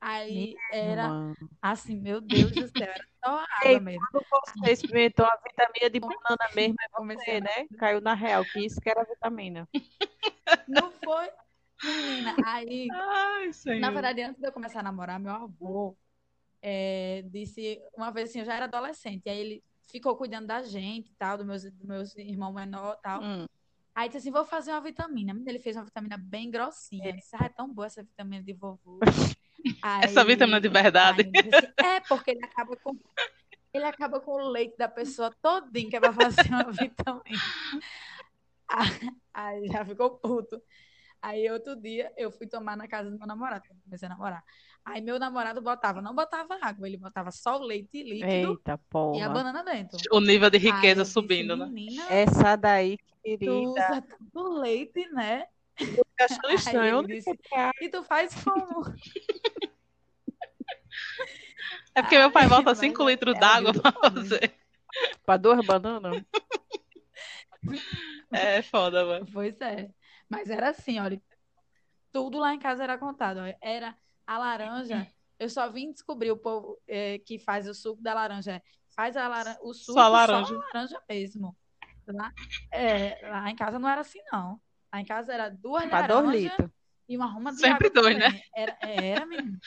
[0.00, 1.36] Aí era Mano.
[1.62, 4.08] assim, meu Deus do céu, era só água Ei, mesmo.
[4.10, 7.68] Quando você experimentou a vitamina de banana mesmo, é Comecei a- né?
[7.78, 9.68] Caiu na real, que isso que era vitamina.
[10.66, 11.28] Não foi,
[11.82, 12.38] menina.
[12.42, 15.98] Aí, Ai, na verdade, antes de eu começar a namorar, meu avô
[16.62, 21.12] é, disse uma vez assim, eu já era adolescente, aí ele ficou cuidando da gente
[21.18, 23.22] tal, dos meus, dos meus irmãos menores e tal.
[23.22, 23.46] Hum.
[23.94, 25.34] Aí disse assim, vou fazer uma vitamina.
[25.46, 27.08] Ele fez uma vitamina bem grossinha.
[27.08, 28.98] Eu disse, ah, é tão boa essa vitamina de vovô.
[30.02, 31.22] Essa Aí- vitamina de verdade.
[31.24, 32.96] Disse, é, porque ele acaba com
[33.72, 37.40] ele acaba com o leite da pessoa todinho que é pra fazer uma vitamina.
[39.34, 40.60] Aí já ficou puto.
[41.22, 44.10] Aí outro dia eu fui tomar na casa do meu namorado, quando eu comecei a
[44.10, 44.42] namorar.
[44.84, 48.80] Aí meu namorado botava, não botava água, ele botava só o leite líquido Eita
[49.14, 49.98] e a banana dentro.
[50.10, 51.66] O nível de Aí eu riqueza disse, subindo, né?
[51.66, 53.52] Menina, Essa daí, tu querida.
[53.52, 55.46] usa tanto leite, né?
[55.76, 57.06] Fica achando Aí estranho.
[57.06, 57.72] disse, comprar?
[57.80, 58.82] e tu faz como?
[61.94, 64.54] É porque meu pai bota Mas 5 é- litros é d'água pra fazer.
[65.26, 66.22] Pra duas bananas?
[68.32, 69.26] É foda, mano.
[69.32, 69.90] Pois é.
[70.30, 71.20] Mas era assim, olha.
[72.12, 73.38] Tudo lá em casa era contado.
[73.40, 73.58] olha.
[73.60, 75.06] Era a laranja.
[75.38, 78.62] Eu só vim descobrir o povo eh, que faz o suco da laranja.
[78.90, 80.54] Faz a laran o suco Só laranja.
[80.54, 81.56] só laranja mesmo.
[82.06, 82.32] Lá,
[82.72, 84.60] é, lá em casa não era assim, não.
[84.92, 86.52] Lá em casa era duas laranjas
[87.08, 88.32] e uma ruma de Sempre dois, também.
[88.32, 88.42] né?
[88.54, 89.58] Era, era, menino.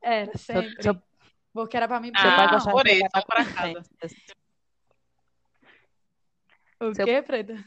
[0.00, 0.82] Era, Seu, sempre.
[0.82, 1.02] seu,
[1.52, 3.82] Porque era pra mim seu pai Ah, gostava por isso, pra casa.
[6.80, 7.64] O seu- quê, Preta?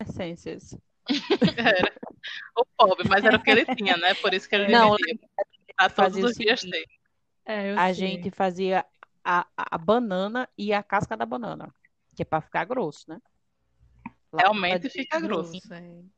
[0.00, 0.76] essências.
[1.56, 1.92] Era.
[2.56, 4.14] O pobre, mas era o que ele tinha, né?
[4.14, 5.28] Por isso que ele Não, dividia.
[5.76, 6.84] Pra todos os dias ter.
[7.46, 7.94] É, eu A sei.
[7.94, 8.84] gente fazia
[9.24, 11.72] a, a a banana e a casca da banana,
[12.14, 13.20] que é pra ficar grosso, né?
[14.32, 15.52] Lavava Realmente fica grosso.
[15.52, 15.74] Grosso,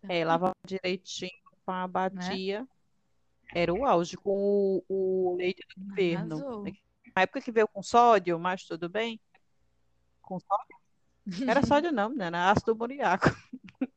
[0.09, 0.24] é.
[0.24, 1.31] Lavava direitinho,
[1.64, 2.66] pá, batia.
[3.55, 6.37] Era o auge com o, o leite do governo.
[6.37, 6.64] Arrasou.
[7.14, 9.20] Na época que veio com sódio, mas tudo bem.
[10.22, 11.48] Com sódio?
[11.48, 12.26] Era sódio não, né?
[12.26, 13.26] Era ácido boriaco.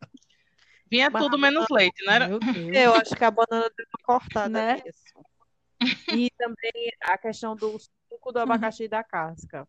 [0.93, 2.19] Vinha Mas- tudo menos leite, né?
[2.27, 2.39] Deus.
[2.75, 4.75] Eu acho que a banana deu uma cortada Né?
[4.85, 6.05] nisso.
[6.15, 9.67] E também a questão do suco do abacaxi e da casca.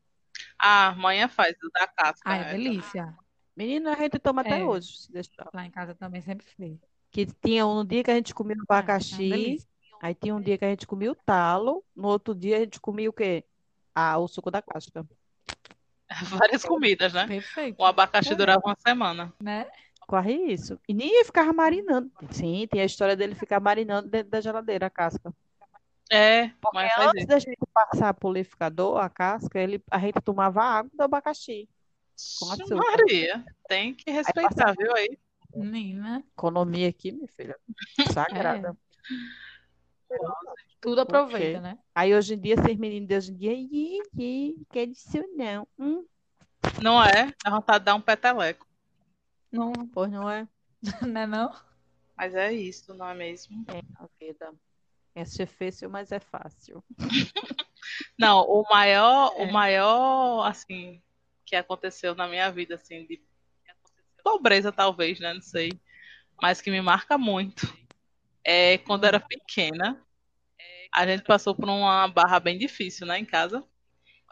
[0.59, 2.21] Ah, a manhã faz o da casca.
[2.29, 2.51] Ai, é né?
[2.53, 3.15] delícia.
[3.57, 4.65] Menina, a gente toma até É.
[4.65, 5.49] hoje, se deixar.
[5.55, 6.79] Lá em casa também sempre fez.
[7.11, 9.69] Que tinha um dia que a gente comia o É, é uma abacaxi, delícia.
[10.03, 12.79] aí tinha um dia que a gente comia o talo, no outro dia a gente
[12.81, 13.45] comia o quê?
[13.95, 15.07] Ah, o suco da casca.
[16.53, 17.27] Várias comidas, né?
[17.27, 17.81] Perfeito.
[17.81, 19.33] O abacaxi durava uma semana.
[19.41, 19.67] Né?
[20.07, 20.79] Quase isso.
[20.89, 22.11] E ninguém ficava marinando.
[22.31, 25.33] Sim, tem a história dele ficar marinando dentro da geladeira a casca.
[26.11, 30.91] É, Porque antes da gente passar pro liquidificador, a casca, ele, a gente tomava água
[30.93, 31.69] do abacaxi.
[32.39, 32.77] com açúcar.
[32.77, 35.19] Maria, tem que respeitar, viu aí?
[35.55, 37.57] Menina, Economia aqui, minha filha.
[38.13, 38.77] Sagrada.
[40.81, 41.79] tudo aproveita, né?
[41.95, 45.67] Aí hoje em dia, esses meninos de hoje em dia, ih, ih, quer isso não.
[45.79, 46.05] Hum,
[46.83, 47.33] Não é?
[47.43, 48.67] Dá vontade de dar um peteleco.
[49.55, 50.49] Não, pois não é
[51.09, 51.55] né não?
[52.17, 53.65] Mas é isso, não é mesmo?
[53.97, 54.53] a vida.
[55.15, 56.83] É difícil, mas é fácil.
[58.19, 59.45] Não, o maior, É.
[59.45, 61.01] o maior, assim,
[61.45, 63.21] que aconteceu na minha vida, assim, de
[64.23, 65.35] pobreza talvez, né?
[65.35, 65.71] Não sei.
[66.41, 67.67] Mas que me marca muito.
[68.43, 70.03] É quando era pequena,
[70.93, 73.65] a gente passou por uma barra bem difícil, né, em casa.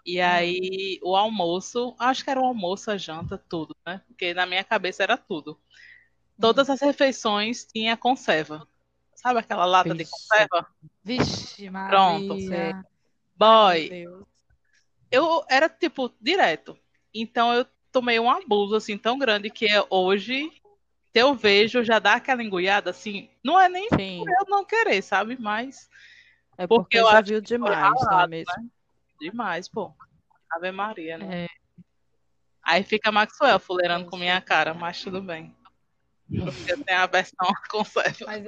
[0.05, 4.01] E aí, o almoço, acho que era o almoço, a janta, tudo, né?
[4.09, 5.59] Porque na minha cabeça era tudo.
[6.41, 8.67] Todas as refeições tinha conserva.
[9.15, 10.11] Sabe aquela lata de Vixe.
[10.11, 10.67] conserva?
[11.05, 12.75] Vixe, Pronto, Maria.
[12.75, 12.83] Ai,
[13.37, 14.27] Boy, meu Deus.
[15.11, 16.77] eu era tipo direto.
[17.15, 20.51] Então eu tomei um abuso assim tão grande que é hoje
[21.13, 25.03] se eu vejo já dá aquela engolhada assim, não é nem Sim, eu não querer,
[25.03, 25.37] sabe?
[25.39, 25.89] Mas
[26.57, 28.71] é porque porque eu já acho viu demais, não é ralado, mesmo?
[29.23, 29.95] Demais, pô.
[30.51, 31.45] Ave Maria, né?
[31.45, 31.49] É,
[32.65, 35.55] Aí fica Maxwell fuleirando com minha cara, mas tudo bem.
[36.29, 37.37] Porque eu tenho a versão
[37.71, 38.27] conserva.
[38.27, 38.45] mas,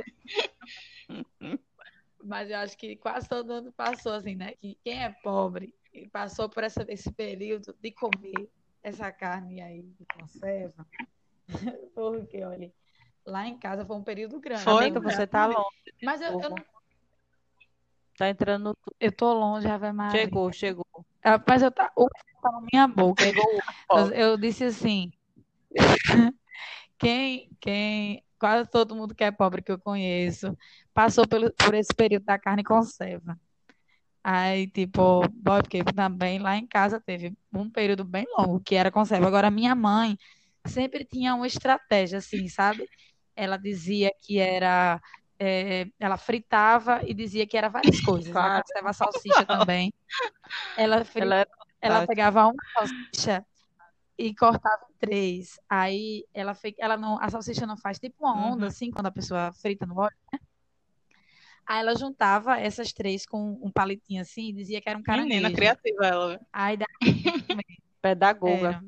[2.23, 4.53] mas eu acho que quase todo mundo passou assim, né?
[4.61, 8.49] Que quem é pobre e passou por essa, esse período de comer
[8.83, 10.87] essa carne aí de conserva.
[11.95, 12.73] Porque, olha,
[13.27, 14.65] lá em casa foi um período grande.
[14.65, 15.95] Foi, Amiga, você tá longe.
[16.03, 16.65] Mas eu, eu, não-
[18.16, 18.77] Tá entrando no...
[19.00, 20.20] eu tô longe, Ave Maria.
[20.20, 20.87] Chegou, chegou.
[21.24, 22.09] Rapaz, eu tá, o
[22.42, 23.24] tá na minha boca.
[23.24, 23.44] Chegou
[23.90, 25.11] o Eu, disse assim,
[26.98, 30.57] quem, quem, quase todo mundo que é pobre que eu conheço
[30.92, 33.38] passou pelo, por esse período da carne conserva.
[34.22, 39.27] Aí, tipo, porque também lá em casa teve um período bem longo que era conserva.
[39.27, 40.16] Agora, minha mãe
[40.66, 42.88] sempre tinha uma estratégia, assim, sabe?
[43.37, 44.98] Ela dizia que era,
[45.38, 48.29] é, ela fritava e dizia que era várias coisas.
[48.35, 48.62] Ela Claro.
[48.62, 49.92] conserva salsicha também.
[50.77, 51.47] Ela fritava Ela é
[51.81, 53.44] ela pegava uma salsicha
[54.16, 55.59] e cortava em três.
[55.68, 56.75] Aí ela fe...
[56.79, 58.68] ela não, a salsicha não faz tipo uma onda Uhum.
[58.68, 60.38] assim quando a pessoa frita no óleo, né?
[61.66, 65.51] Aí ela juntava essas três com um palitinho assim e dizia que era um Menina
[65.51, 65.57] caranguejo.
[65.57, 66.40] criativa ela.
[66.53, 66.87] Aí da...
[68.03, 68.68] pedagoga.
[68.68, 68.85] era.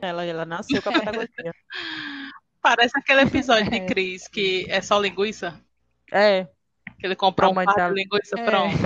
[0.00, 1.28] Ela, ela nasceu com a pedagogia.
[2.60, 3.86] Parece aquele episódio de É.
[3.86, 5.58] Cris que é só linguiça,
[6.12, 6.44] É,
[6.98, 8.44] que ele comprou um par tá- de linguiça É.
[8.44, 8.76] pronto.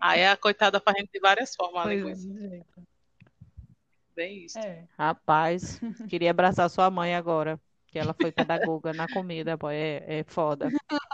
[0.00, 2.28] Aí a coitada faz gente de várias formas a linguiça.
[2.28, 2.62] é.
[4.14, 4.58] Bem isso.
[4.58, 4.86] É.
[4.98, 7.58] rapaz, queria abraçar sua mãe agora.
[7.86, 10.68] que ela foi pedagoga na comida, boy, é, é foda.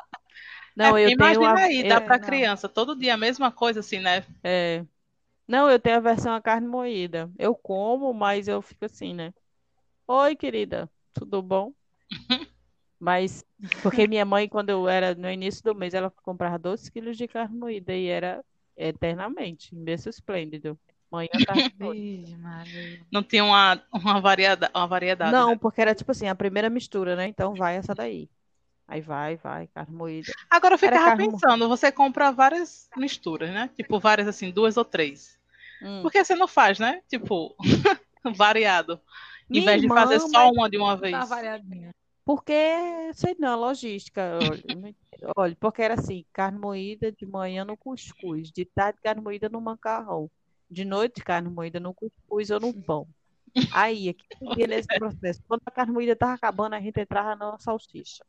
[0.80, 2.24] É, Não, eu tenho imagina a, aí, dá é, pra não.
[2.28, 4.24] criança todo dia a mesma coisa, assim, né?
[4.44, 4.84] é.
[5.48, 7.28] Não, eu tenho a versão a carne moída.
[7.36, 9.34] Eu como, mas eu fico assim, né?
[10.06, 11.72] Oi, querida, tudo bom?
[12.98, 13.44] Mas,
[13.82, 17.28] porque minha mãe, quando eu era no início do mês, ela comprava 12 quilos de
[17.28, 18.44] carne moída e era
[18.76, 20.78] eternamente, imenso esplêndido.
[21.10, 23.06] Manhã, tarde.
[23.10, 25.58] Não tinha uma, uma, variada, uma variedade, Não, né?
[25.58, 27.26] porque era tipo assim, a primeira mistura, né?
[27.28, 28.28] Então vai essa daí.
[28.86, 30.32] Aí vai, vai, carne moída.
[30.50, 33.70] Agora eu ficava pensando, você compra várias misturas, né?
[33.74, 35.38] Tipo, várias assim, duas ou três.
[35.82, 36.02] Hum.
[36.02, 37.00] Por que você não faz, né?
[37.08, 37.54] Tipo,
[38.36, 39.00] variado.
[39.50, 41.14] Em Minha vez de fazer só uma de uma vez.
[41.14, 41.94] uma variadinha.
[42.24, 42.52] Porque,
[43.14, 44.38] sei não, logística.
[45.34, 49.62] Olha, porque era assim, carne moída de manhã no cuscuz, de tarde carne moída no
[49.62, 50.30] macarrão,
[50.70, 53.08] de noite carne moída no cuscuz ou no pão.
[53.72, 55.42] Aí, aqui nesse processo.
[55.48, 58.22] Quando a carne moída estava acabando, a gente entrava na salsicha.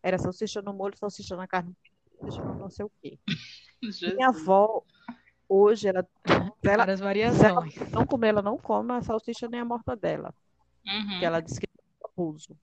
[0.00, 3.18] Era salsicha no molho, salsicha na carne moída, salsicha no não sei o quê.
[3.82, 4.14] Jesus.
[4.14, 4.84] Minha avó,
[5.48, 6.06] hoje, ela,
[6.62, 7.74] ela Várias variações.
[7.90, 10.32] não comer, ela não come a salsicha nem a mortadela.
[10.86, 11.18] Uhum.
[11.18, 12.56] que ela disse que é abuso.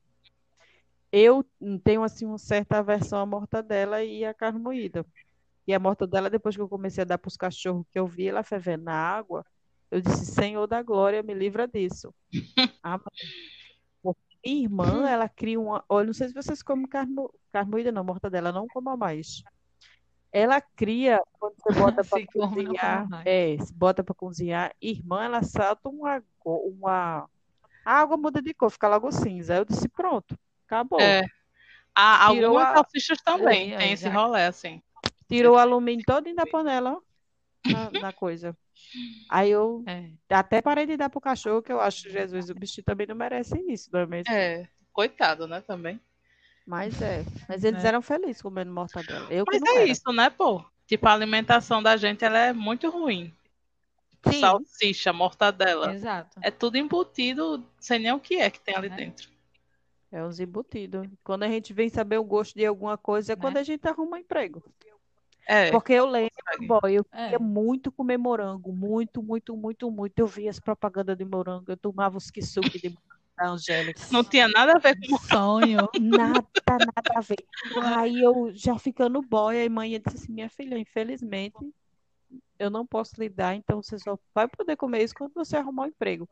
[1.12, 1.46] Eu
[1.84, 5.06] tenho assim uma certa aversão à mortadela e à carne moída.
[5.68, 8.28] E a mortadela, depois que eu comecei a dar para os cachorros, que eu vi
[8.28, 9.46] ela fervendo na água,
[9.90, 12.14] eu disse, Senhor da glória, me livra disso.
[12.82, 13.06] Amém.
[14.02, 15.84] Porque minha irmã, ela cria uma.
[15.88, 17.14] Olha, não sei se vocês comem carne,
[17.52, 19.44] carne moída, não, mortadela, não coma mais.
[20.32, 26.24] Ela cria, quando você bota para cozinhar, é, bota para cozinhar, irmã, ela salta uma,
[26.46, 27.30] uma.
[27.86, 29.54] A água muda de cor, fica logo cinza.
[29.54, 31.00] Aí eu disse, pronto, acabou.
[31.02, 31.22] É.
[32.30, 34.82] Tirou algumas a- salsichas também, Oi, tem aí esse rolê, assim.
[35.28, 37.02] Tirou o alumínio todinho da panela, ó,
[37.70, 38.56] na, na coisa.
[39.30, 40.10] Aí eu É.
[40.30, 43.58] até parei de dar pro cachorro, que eu acho Jesus, o bichinho também não merece
[43.68, 44.34] isso, não é mesmo?
[44.34, 46.00] É, coitado, né, também.
[46.66, 47.24] Mas é.
[47.48, 47.88] Mas eles É.
[47.88, 49.26] eram felizes comendo mortadela.
[49.32, 49.88] Eu Mas é era.
[49.88, 50.64] isso, né, pô?
[50.86, 53.34] Tipo, a alimentação da gente, ela é muito ruim.
[54.30, 54.40] Sim.
[54.40, 55.94] Salsicha, mortadela.
[55.94, 56.40] Exato.
[56.42, 58.96] É tudo embutido, sem nem o que é que tem ali É.
[58.96, 59.30] dentro.
[60.12, 61.08] É uns embutidos.
[61.24, 63.42] Quando a gente vem saber o gosto de alguma coisa, é Né?
[63.42, 64.62] quando a gente arruma emprego.
[65.48, 66.32] É, Porque eu lembro,
[66.68, 67.24] boy, eu É.
[67.24, 68.72] queria muito comer morango.
[68.74, 70.20] Muito, muito, muito, muito.
[70.20, 71.66] Eu via as propagandas de morango.
[71.72, 74.02] Eu tomava os kisuke de morango da Angélica.
[74.12, 75.90] não tinha nada a ver com Sonho.
[76.00, 77.44] Nada, nada a ver.
[77.96, 81.58] Aí eu já ficando boy, aí mãe disse assim, minha filha, infelizmente,
[82.62, 85.84] eu não posso lhe dar, então você só vai poder comer isso quando você arrumar
[85.84, 86.30] um emprego.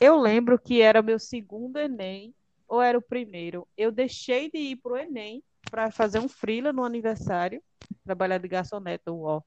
[0.00, 2.34] Eu lembro que era meu segundo Enem,
[2.66, 3.68] ou era o primeiro.
[3.76, 7.62] Eu deixei de ir pro Enem para fazer um freela no aniversário,
[8.02, 9.42] trabalhar de garçonete, ó,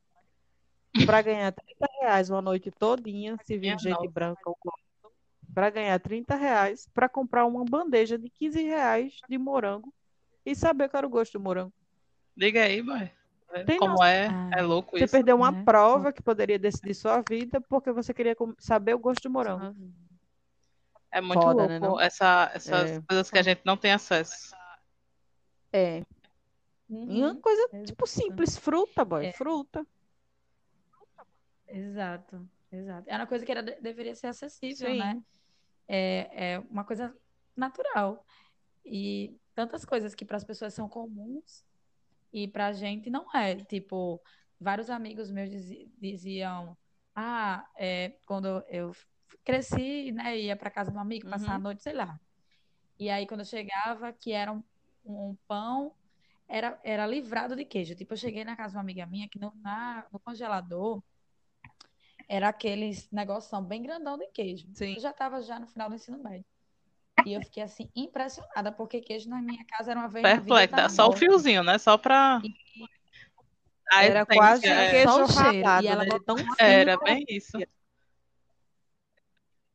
[1.05, 4.57] para ganhar 30 reais uma noite todinha, se vir gente branca ou
[5.53, 9.91] para ganhar 30 reais para comprar uma bandeja de 15 reais de morango
[10.45, 11.73] e saber qual era o gosto do morango.
[12.35, 13.09] Diga aí, boy.
[13.65, 14.05] Tem Como noção.
[14.05, 14.27] é?
[14.27, 14.51] Ah.
[14.57, 15.11] É louco Você isso.
[15.11, 15.63] perdeu uma né?
[15.63, 19.91] prova que poderia decidir sua vida porque você queria saber o gosto do morango.
[21.09, 21.99] É muito Foda, louco né, não?
[21.99, 23.01] essa, essas É.
[23.01, 24.55] coisas que a gente não tem acesso.
[25.71, 25.99] É.
[26.89, 27.41] E uma Uhum.
[27.41, 29.33] coisa, tipo, simples, fruta, boy, É.
[29.33, 29.85] fruta.
[31.67, 33.09] Exato, exato.
[33.09, 34.99] Era uma coisa que era, deveria ser acessível, Sim.
[34.99, 35.21] né?
[35.87, 37.15] É, é uma coisa
[37.55, 38.25] natural.
[38.85, 41.66] E tantas coisas que para as pessoas são comuns
[42.33, 43.55] e para a gente não é.
[43.55, 44.21] Tipo,
[44.59, 46.77] vários amigos meus dizi- diziam:
[47.15, 48.91] Ah, é, quando eu
[49.43, 51.63] cresci, né, ia para casa de um amigo, passar a Uhum.
[51.63, 52.19] noite, sei lá.
[52.99, 54.63] E aí, quando eu chegava, que era um,
[55.05, 55.93] um pão,
[56.47, 57.95] era, era livrado de queijo.
[57.95, 61.01] Tipo, eu cheguei na casa de uma amiga minha que no, na, no congelador
[62.27, 64.67] era aqueles negoção bem grandão de queijo.
[64.73, 64.95] Sim.
[64.95, 66.45] Eu já estava já no final do ensino médio.
[67.25, 70.89] E eu fiquei assim, impressionada, porque queijo na minha casa era uma vez Perplexo, tá
[70.89, 71.77] só o fiozinho, né?
[71.77, 72.41] Só pra.
[73.91, 74.91] A Era quase é.
[74.91, 75.65] queijo Só o cheiro.
[75.65, 76.19] ralado, E ela né?
[76.25, 77.57] Tão Era que bem isso.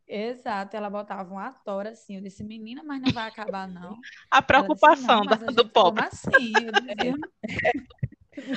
[0.07, 2.16] Exato, ela botava uma tora assim.
[2.16, 3.98] Eu disse, menina, mas não vai acabar, não.
[4.31, 6.05] A Ela disse, preocupação não, do pobre.
[6.05, 6.52] assim.
[6.55, 7.14] Eu dizia,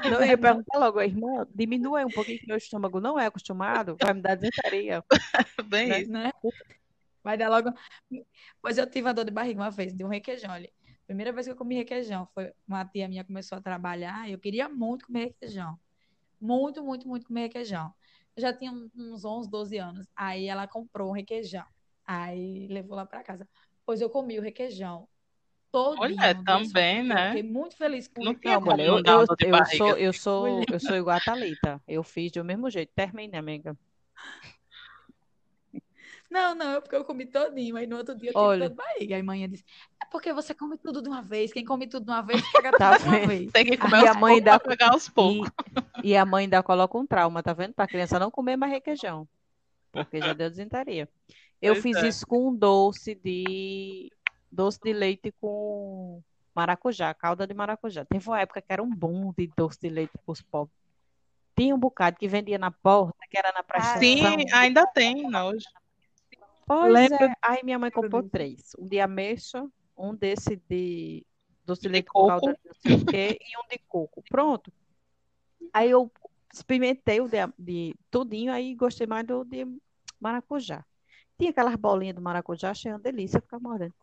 [0.04, 3.28] Não, eu ia perguntar logo, irmã, diminua aí um pouquinho que meu estômago não é
[3.28, 5.02] acostumado, vai me dar desinteria.
[5.66, 6.02] Bem né?
[6.02, 6.12] isso.
[6.12, 6.32] né?
[7.26, 7.74] Vai dar logo.
[8.62, 10.52] Pois eu tive uma dor de barriga uma vez, de um requeijão.
[10.52, 10.70] Olha,
[11.08, 14.30] primeira vez que eu comi requeijão foi uma tia minha começou a trabalhar.
[14.30, 15.80] e Eu queria muito comer requeijão.
[16.40, 17.92] Muito, muito, muito comer requeijão.
[18.36, 20.06] Eu já tinha uns 11, 12 anos.
[20.16, 21.66] Aí ela comprou um requeijão.
[22.06, 23.48] Aí levou lá para casa.
[23.88, 25.08] Pois eu comi o requeijão
[25.72, 26.20] todinho.
[26.20, 27.30] Olha, também, né?
[27.30, 28.62] Fiquei muito feliz com o Não requeijão.
[28.62, 31.20] tinha como eu, eu, uma dor de eu sou, eu sou, eu sou igual a
[31.20, 31.82] Thalita.
[31.88, 32.92] Eu fiz do mesmo jeito.
[32.96, 33.76] Termine, amiga.
[36.30, 37.76] Não, não, é porque eu comi todinho.
[37.78, 38.60] Aí no outro dia eu tive Olha.
[38.62, 39.16] dor de barriga.
[39.16, 39.64] Aí manhã disse,
[40.02, 41.54] é porque você come tudo de uma vez.
[41.54, 43.52] Quem come tudo de uma vez, pega tudo Tá de uma vez.
[43.52, 45.52] Tem que comer E a aos mãe poucos dá- pra pegar aos poucos.
[46.04, 47.74] E, e a mãe ainda coloca um trauma, tá vendo?
[47.74, 49.28] Pra criança não comer mais requeijão.
[49.92, 51.08] Porque já deu desinteria.
[51.62, 52.08] Eu Pois fiz é.
[52.10, 54.12] isso com um doce de
[54.52, 56.22] doce de leite com
[56.54, 58.04] maracujá, calda de maracujá.
[58.06, 60.76] Teve uma época que era um boom de doce de leite para os pobres.
[61.58, 64.00] Tinha um bocado que vendia na porta, que era na prestação.
[64.02, 65.66] Sim, ainda tem hoje.
[66.66, 67.34] Pois Lembro é.
[67.42, 68.72] Aí minha mãe comprou três.
[68.80, 69.66] Um de ameixa,
[69.98, 71.26] um desse de
[71.64, 72.28] doce de De leite com coco.
[72.28, 74.24] calda de não sei o quê, e um de coco.
[74.30, 74.72] Pronto.
[75.74, 76.12] Aí eu
[76.54, 79.66] experimentei o de, de tudinho, aí gostei mais do de
[80.20, 80.86] maracujá.
[81.38, 83.94] Tinha aquelas bolinhas do maracujá, achei uma delícia ficar mordendo.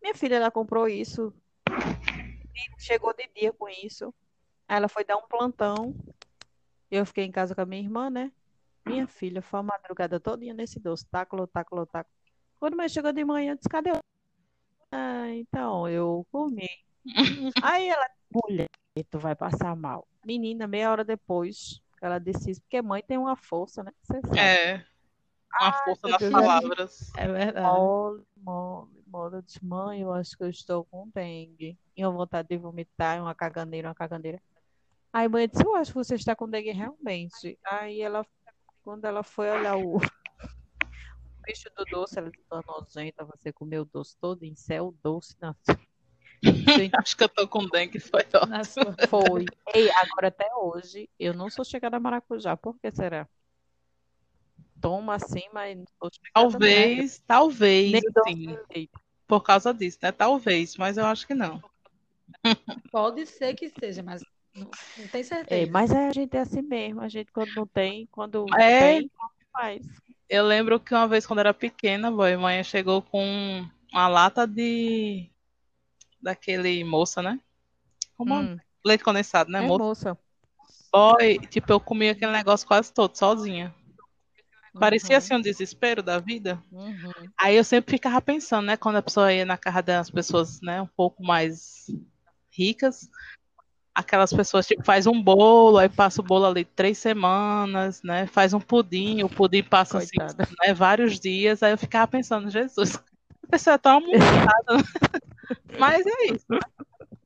[0.00, 1.32] Minha filha, ela comprou isso,
[1.68, 4.12] e chegou de dia com isso.
[4.68, 5.94] Aí ela foi dar um plantão.
[6.90, 8.30] Eu fiquei em casa com a minha irmã, né?
[8.84, 12.14] Minha filha foi a madrugada todinha nesse doce, táculo, táculo, táculo.
[12.58, 13.98] Quando mãe chegou de manhã, eu disse, cadê o...
[14.90, 16.68] Ah, então, eu comi.
[17.62, 18.68] Aí ela, mulher,
[19.10, 20.06] tu vai passar mal.
[20.24, 23.92] Menina, meia hora depois, ela disse isso, porque mãe tem uma força, né?
[24.02, 24.38] Você sabe.
[24.38, 24.84] É.
[25.60, 27.12] Uma força meu nas Deus, palavras.
[27.16, 27.66] É verdade.
[27.66, 29.36] Mole, mole, mole.
[29.36, 31.78] Eu disse, mãe, eu acho que eu estou com dengue.
[31.96, 34.40] E uma vontade de vomitar, uma caganeira, uma caganeira.
[35.12, 37.58] Aí a mãe disse, eu acho que você está com dengue realmente.
[37.64, 38.26] Aí ela,
[38.82, 43.82] quando ela foi olhar o, o bicho do doce, ela disse, "Dona nojenta, você comeu
[43.82, 45.54] o doce todo em céu, doce na
[46.42, 48.94] Gente, Acho que eu tô com dengue, foi ótimo.
[49.08, 49.44] Foi.
[49.72, 52.56] Ei, agora até hoje, eu não sou chegada a maracujá.
[52.56, 53.28] Por que será?
[54.80, 56.32] Toma assim, mas não sou chegada.
[56.34, 58.92] Talvez, talvez, assim, de leite.
[59.28, 60.10] por causa disso, né?
[60.10, 61.62] Talvez, mas eu acho que não.
[62.90, 64.24] Pode ser que seja, mas
[64.54, 65.72] não, não tem É, certeza.
[65.72, 67.00] mas a gente é assim mesmo.
[67.00, 68.78] A gente, quando não tem, quando É.
[68.78, 69.10] tem,
[69.52, 69.86] faz.
[70.28, 74.46] Eu lembro que uma vez, quando era pequena, boy, a mãe chegou com uma lata
[74.46, 75.30] de.
[76.20, 77.38] daquele moça, né?
[78.16, 78.38] Como é?
[78.38, 79.82] Hum, leite condensado, né, é, moça?
[79.82, 80.18] moça.
[80.92, 83.74] Boy, tipo, eu comia aquele negócio quase todo, sozinha.
[84.78, 86.62] Parecia Uhum, assim um desespero da vida.
[86.72, 87.12] uhum.
[87.38, 90.80] Aí eu sempre ficava pensando, né, quando a pessoa ia na casa das pessoas, né,
[90.80, 91.86] um pouco mais
[92.50, 93.08] ricas,
[93.94, 98.54] aquelas pessoas, tipo, faz um bolo, aí passa o bolo ali três semanas, né, faz
[98.54, 102.96] um pudim, o pudim passa, assim, né, vários dias, aí eu ficava pensando, Jesus,
[103.42, 104.08] a pessoa é tão né?
[105.78, 106.46] Mas é isso.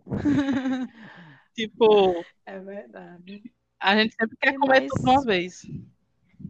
[1.55, 3.43] Tipo, É verdade.
[3.81, 5.63] a gente sempre quer É, comer mas- tudo uma vez.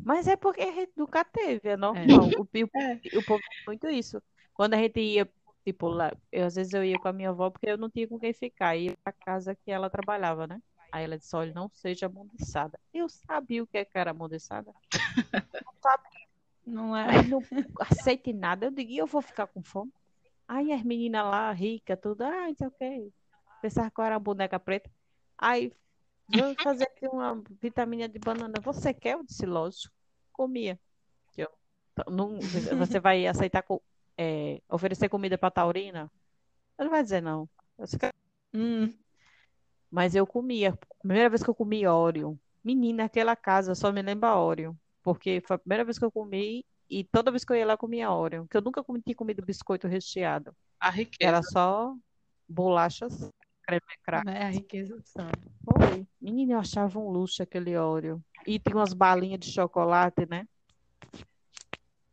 [0.05, 2.29] Mas é porque a gente nunca teve, é normal.
[2.39, 2.99] O, pi- É.
[3.17, 4.21] o povo tem muito isso.
[4.53, 5.29] Quando a gente ia,
[5.67, 8.07] tipo, lá, eu, às vezes eu ia com a minha avó porque eu não tinha
[8.09, 8.77] com quem ficar.
[8.77, 10.63] Ia pra casa que ela trabalhava, né?
[10.93, 12.79] Aí ela disse, olha, não seja amundiçada.
[12.95, 14.73] Eu sabia o que é que era amundiçada.
[14.73, 16.27] Não sabia,
[16.67, 17.23] Não é?
[17.25, 17.43] não
[17.81, 18.67] aceite nada.
[18.67, 19.93] Eu digo, eu vou ficar com fome?
[20.49, 23.13] Aí as meninas lá, ricas, tudo, ah, não sei o quê.
[23.61, 24.89] Pensava que eu era boneca preta.
[25.37, 25.73] Aí,
[26.29, 28.55] vou fazer aqui uma vitamina de banana.
[28.63, 29.15] Você quer?
[29.15, 29.93] Eu disse, lógico.
[30.33, 30.79] Comia.
[31.37, 31.51] Eu,
[32.09, 32.39] não,
[32.79, 33.83] você vai aceitar co-
[34.19, 36.11] é, oferecer comida para taurina?
[36.79, 37.49] Ele vai dizer não.
[37.79, 37.99] Eu disse,
[38.55, 38.93] Hum,
[39.91, 40.79] mas eu comia.
[40.99, 42.39] Primeira vez que eu comi Oreo.
[42.65, 44.77] Menina, aquela casa só me lembra Oreo.
[45.03, 47.75] Porque foi a primeira vez que eu comi e toda vez que eu ia lá
[47.75, 48.43] eu comia Oreo.
[48.45, 50.55] Porque eu nunca comi, tinha comido biscoito recheado.
[50.81, 51.43] A Era riqueza.
[51.53, 51.95] só
[52.49, 53.31] bolachas,
[53.63, 54.27] creme crack.
[54.27, 54.43] né?
[54.45, 55.03] A riqueza do.
[55.65, 56.07] Foi.
[56.21, 58.23] Menina, eu achava um luxo aquele Oreo.
[58.47, 60.47] E tinha umas balinhas de chocolate, né?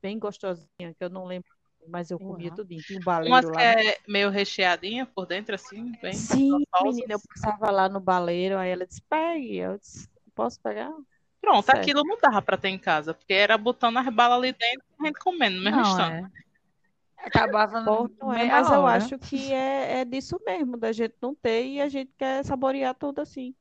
[0.02, 1.50] Bem gostosinha, que eu não lembro,
[1.88, 2.58] mas eu comia Uau.
[2.58, 2.82] tudinho.
[2.82, 3.76] Tinha um Umas baleiro que lá.
[3.76, 3.82] né?
[3.90, 8.70] é meio recheadinha por dentro, assim, bem Sim, menina, eu passava lá no baleiro, aí
[8.70, 9.58] ela disse, pegue.
[9.58, 10.92] Eu disse, posso pegar?
[11.42, 11.80] Pronto, Certo.
[11.80, 15.04] aquilo não dava pra ter em casa, porque era botando as balas ali dentro e
[15.04, 16.26] a gente comendo no mesmo Não, instante.
[16.26, 16.44] é.
[17.18, 18.98] Acabava no não é, mas eu hora.
[18.98, 22.94] acho que é, é disso mesmo, da gente não ter e a gente quer saborear
[22.96, 23.56] tudo assim.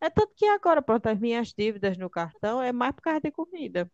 [0.00, 3.30] É tanto que agora, pronto, as minhas dívidas no cartão é mais por causa de
[3.30, 3.90] comida.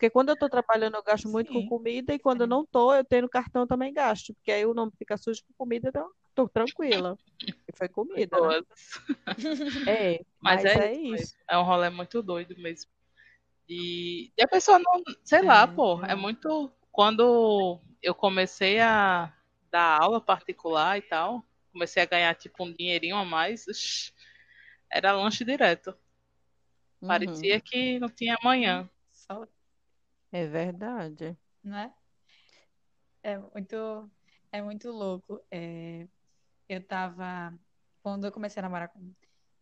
[0.00, 1.68] Porque quando eu tô trabalhando, eu gasto muito com Sim.
[1.68, 4.32] comida e quando eu não tô, eu tenho cartão também gasto.
[4.32, 7.18] Porque aí o nome fica sujo com comida, então tô tranquila.
[7.68, 8.62] E foi comida, né?
[9.86, 11.34] É, Mas mas é é isso isso.
[11.46, 12.90] É um rolê muito doido mesmo.
[13.68, 16.72] E, e a pessoa não, sei lá, É, pô, é muito.
[16.90, 19.30] Quando eu comecei a
[19.70, 21.44] dar aula particular e tal,
[21.74, 24.14] comecei a ganhar tipo um dinheirinho a mais, ux,
[24.90, 25.94] era lanche direto.
[27.02, 28.88] Uhum, Parecia que não tinha amanhã.
[29.12, 29.46] Só,
[30.32, 31.36] é verdade.
[31.62, 31.92] né?
[33.22, 34.10] É muito,
[34.52, 35.40] é muito louco.
[35.50, 36.06] É,
[36.68, 37.52] eu tava.
[38.02, 39.12] Quando eu comecei a namorar com,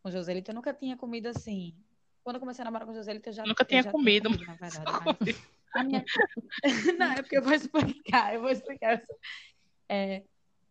[0.02, 1.74] com Joselito, eu nunca tinha comido assim.
[2.22, 4.54] Quando eu comecei a namorar com Joselito, eu já, Nunca eu tinha já comido, na
[4.54, 4.84] verdade.
[5.74, 6.04] Mas minha...
[6.98, 9.02] Não, é porque eu vou explicar, eu vou explicar.
[9.88, 10.22] É,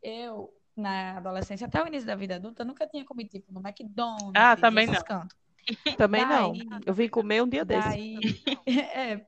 [0.02, 4.34] eu, na adolescência, até o início da vida adulta, nunca tinha comido, tipo, no McDonald's,
[4.36, 5.04] Ah, também não.
[5.04, 5.38] cantos.
[5.98, 6.54] Também não.
[6.54, 7.88] Daí- Eu vim comer um dia desse.
[7.89, 8.16] Daí,
[8.95, 9.26] é,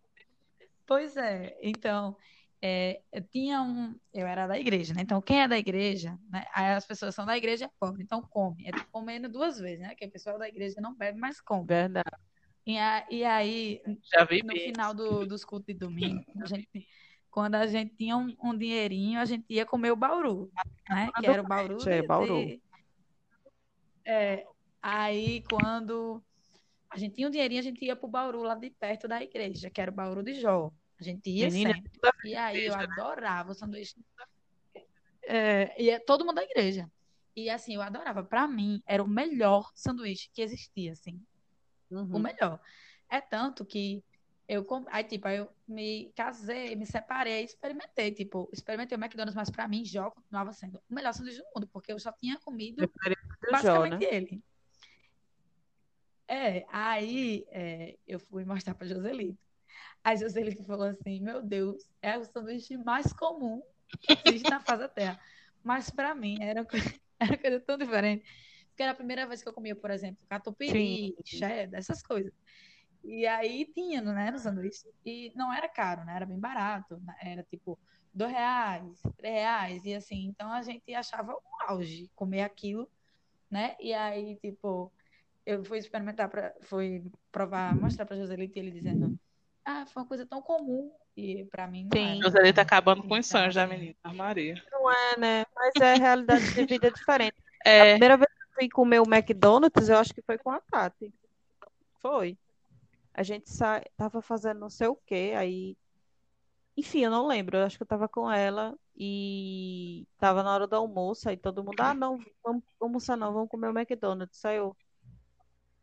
[0.90, 2.18] pois é, então,
[2.62, 5.04] é, eu tinha um, eu era da igreja, né?
[5.04, 6.44] Então, quem é da igreja, né?
[6.52, 9.80] Aí as pessoas são da igreja é pobre, então come, é tipo comendo duas vezes,
[9.82, 9.94] né?
[9.96, 11.66] Que o pessoal da igreja não bebe, mas come.
[11.68, 12.10] Verdade.
[12.66, 13.82] E, a- e aí,
[14.12, 14.64] Já vi no bem.
[14.64, 16.88] final do, dos cultos de domingo, a gente,
[17.30, 20.52] quando a gente tinha um, um dinheirinho, a gente ia comer o bauru,
[20.90, 21.12] né?
[21.20, 22.46] Que era o bauru É, bauru.
[22.46, 22.62] de-
[24.06, 24.44] É,
[24.82, 26.24] aí quando
[26.90, 29.70] a gente tinha um dinheirinho, a gente ia pro bauru lá de perto da igreja,
[29.70, 30.72] que era o bauru de Jó.
[31.00, 31.92] A gente ia Menina, sempre.
[32.24, 33.96] E aí eu adorava o sanduíche.
[35.24, 36.90] É, e é todo mundo da igreja.
[37.36, 38.24] E assim, eu adorava.
[38.24, 41.22] Pra mim, era o melhor sanduíche que existia, assim
[41.90, 42.20] o Uhum.
[42.20, 42.60] melhor.
[43.10, 44.04] É tanto que
[44.48, 49.50] eu, aí, tipo, aí eu me casei, me separei, experimentei, tipo, experimentei o McDonald's, mas
[49.50, 52.82] pra mim, Jó continuava sendo o melhor sanduíche do mundo, porque eu só tinha comido
[52.82, 54.16] Jó, basicamente né?
[54.16, 54.44] ele.
[56.30, 59.40] É, aí é, eu fui mostrar pra Joselito.
[60.04, 63.64] A Joselito falou assim, meu Deus, é o sanduíche mais comum
[64.00, 65.20] que existe na face da Terra.
[65.64, 68.24] Mas pra mim era, uma coisa- era coisa tão diferente.
[68.70, 72.32] Porque era a primeira vez que eu comia, por exemplo, catupiry, cheddar, essas coisas.
[73.04, 74.88] E aí tinha, né, no sanduíche.
[75.04, 76.16] E não era caro, né?
[76.16, 76.98] Era bem barato.
[77.00, 77.78] né, Era tipo
[78.14, 80.28] dois reais, três reais, e assim.
[80.28, 82.88] Então a gente achava um auge comer aquilo,
[83.50, 83.76] né?
[83.80, 84.94] E aí, tipo,
[85.50, 89.18] eu fui experimentar, pra, fui provar, mostrar pra Joselito e ele dizendo:
[89.66, 90.92] Ah, foi uma coisa tão comum.
[91.18, 92.06] E pra mim não Sim.
[92.18, 92.24] era.
[92.24, 94.64] Joselita tá acabando com os sonhos da menina, Maria.
[94.72, 95.46] Não é, né?
[95.56, 97.36] Mas é realidade de vida diferente.
[97.66, 100.52] A É, primeira vez que eu fui comer o McDonald's, eu acho que foi com
[100.52, 101.14] a Tati.
[102.02, 102.38] Foi.
[103.14, 103.82] A gente sa...
[103.98, 105.76] tava fazendo não sei o quê, aí.
[106.78, 107.58] Enfim, eu não lembro.
[107.58, 111.64] Eu acho que eu tava com ela e tava na hora do almoço, aí todo
[111.64, 114.44] mundo, ah, não, vamos almoçar não, vamos comer o McDonald's.
[114.46, 114.76] Aí eu,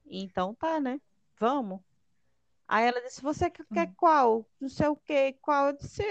[0.09, 1.01] então tá, né?
[1.39, 1.81] Vamos.
[2.69, 4.45] Aí ela disse, você quer quer qual?
[4.61, 5.69] Não sei o quê, qual?
[5.69, 6.03] Eu disse,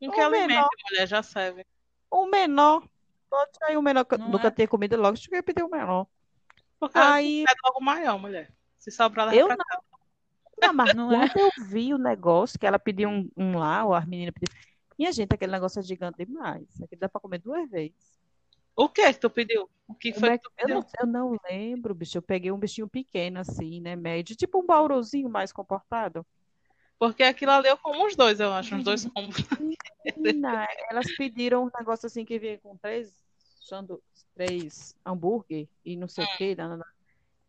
[0.00, 1.66] com o que alimento, mulher, já serve.
[2.10, 2.88] o menor.
[3.28, 4.50] Pode sair o menor, que Não nunca é?
[4.50, 6.06] tinha comido logo, cheguei a pedir o menor.
[6.78, 8.52] Porque Aí é logo maior, mulher.
[8.78, 11.28] Se sobrar, leva Eu pra não, não, mas Não é?
[11.28, 14.58] quando eu vi o negócio, que ela pediu um, um lá, ou as meninas pediram.
[14.98, 16.66] Minha gente, aquele negócio é gigante demais.
[16.82, 18.13] Aqui dá pra comer duas vezes.
[18.76, 19.68] O que que tu pediu?
[19.88, 22.18] O que foi Mac- que tu eu, não, eu não lembro, bicho.
[22.18, 23.94] Eu peguei um bichinho pequeno, assim, né?
[23.96, 26.26] Médio, tipo um bauruzinho mais comportado.
[26.98, 28.74] Porque aquilo ali eu como uns dois, eu acho.
[28.74, 29.06] Uns dois.
[30.16, 33.12] Menina, elas pediram um negócio assim que vinha com três,
[34.34, 36.54] três hambúrguer e não sei o quê.
[36.54, 36.84] nanana.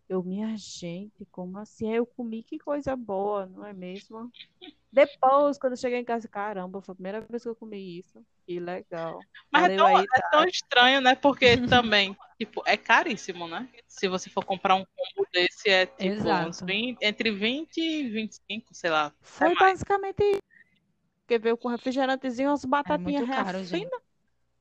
[0.08, 1.90] Eu, minha gente, como assim?
[1.90, 4.32] Aí eu comi, que coisa boa, não é mesmo?
[4.92, 8.24] Depois, quando eu cheguei em casa, caramba, foi a primeira vez que eu comi isso.
[8.46, 9.20] Que legal.
[9.52, 11.16] Mas é tão, aí, é tão estranho, né?
[11.16, 13.68] Porque também, tipo, é caríssimo, né?
[13.88, 16.50] Se você for comprar um combo desse, é tipo Exato.
[16.50, 19.12] uns 20 entre 20 e 25, sei lá.
[19.22, 20.40] Foi É basicamente isso.
[21.26, 23.58] Porque veio com refrigerantezinho, umas batatinhas É caro.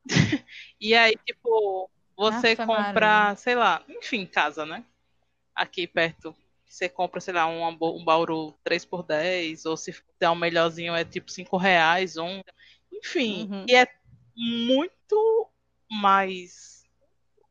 [0.80, 3.36] E aí, tipo, você Ave compra, Maria.
[3.36, 4.84] sei lá, enfim, casa, né?
[5.54, 6.34] Aqui perto.
[6.66, 10.94] Você compra, sei lá, um, um bauru 3 por 10 ou se der um melhorzinho
[10.94, 12.40] é tipo 5 reais, um.
[12.92, 13.64] Enfim, Uhum.
[13.68, 13.86] e é
[14.36, 15.48] muito
[15.90, 16.84] mais,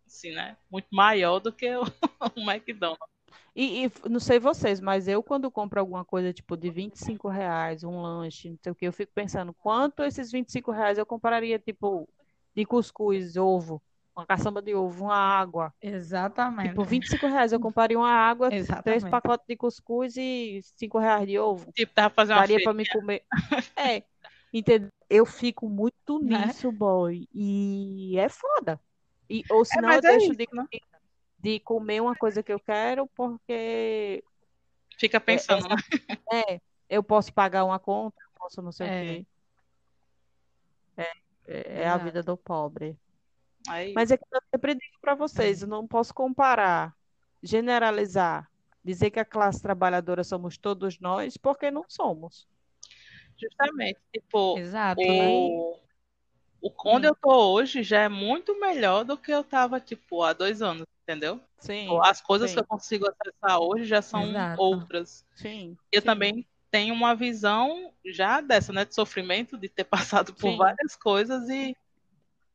[0.06, 0.58] assim, né?
[0.70, 1.84] Muito maior do que o,
[2.36, 3.14] o McDonald's.
[3.56, 7.84] E, e não sei vocês, mas eu quando compro alguma coisa tipo de 25 reais,
[7.84, 11.60] um lanche, não sei o que, eu fico pensando quanto esses 25 reais eu compraria
[11.60, 12.10] tipo
[12.56, 13.82] de cuscuz, ovo,
[14.16, 15.74] uma caçamba de ovo, uma água.
[15.82, 16.70] Exatamente.
[16.70, 19.10] Tipo, 25 reais eu compraria uma água, três Exatamente.
[19.10, 21.72] pacotes de cuscuz e 5 reais de ovo.
[21.74, 22.72] Tipo, dava pra fazer uma Daria feira.
[22.72, 23.24] pra me comer.
[23.76, 24.04] É,
[24.54, 24.90] entendeu?
[25.10, 26.46] Eu fico muito Né?
[26.46, 27.28] nisso, boy.
[27.34, 28.80] E é foda.
[29.30, 30.68] E, ou É, senão mas eu é deixo isso, de, né?
[31.40, 34.24] de comer uma coisa que eu quero porque
[34.98, 35.76] Fica pensando, né?
[36.32, 36.60] É,
[36.90, 39.04] eu posso pagar uma conta, eu posso não sei o É.
[39.06, 39.26] quê.
[40.98, 41.12] É,
[41.48, 42.98] é é a vida do pobre.
[43.70, 46.96] Aí, Mas é que eu sempre digo para vocês, eu não posso comparar,
[47.42, 48.50] generalizar,
[48.84, 52.48] dizer que a classe trabalhadora somos todos nós, porque não somos.
[53.40, 55.30] justamente, tipo, Exato, né?
[55.30, 55.80] o,
[56.62, 60.34] o onde eu tô hoje já é muito melhor do que eu tava, tipo, há
[60.34, 61.40] dois anos, entendeu?
[61.60, 62.56] Sim, As coisas sim.
[62.56, 64.62] que eu consigo acessar hoje já são Exato.
[64.62, 65.26] outras.
[65.36, 66.08] sim, Eu sim.
[66.08, 69.84] também tenho uma visão já dessa, né, de sofrimento, de ter
[70.26, 70.58] passado por Sim.
[70.58, 71.76] várias coisas e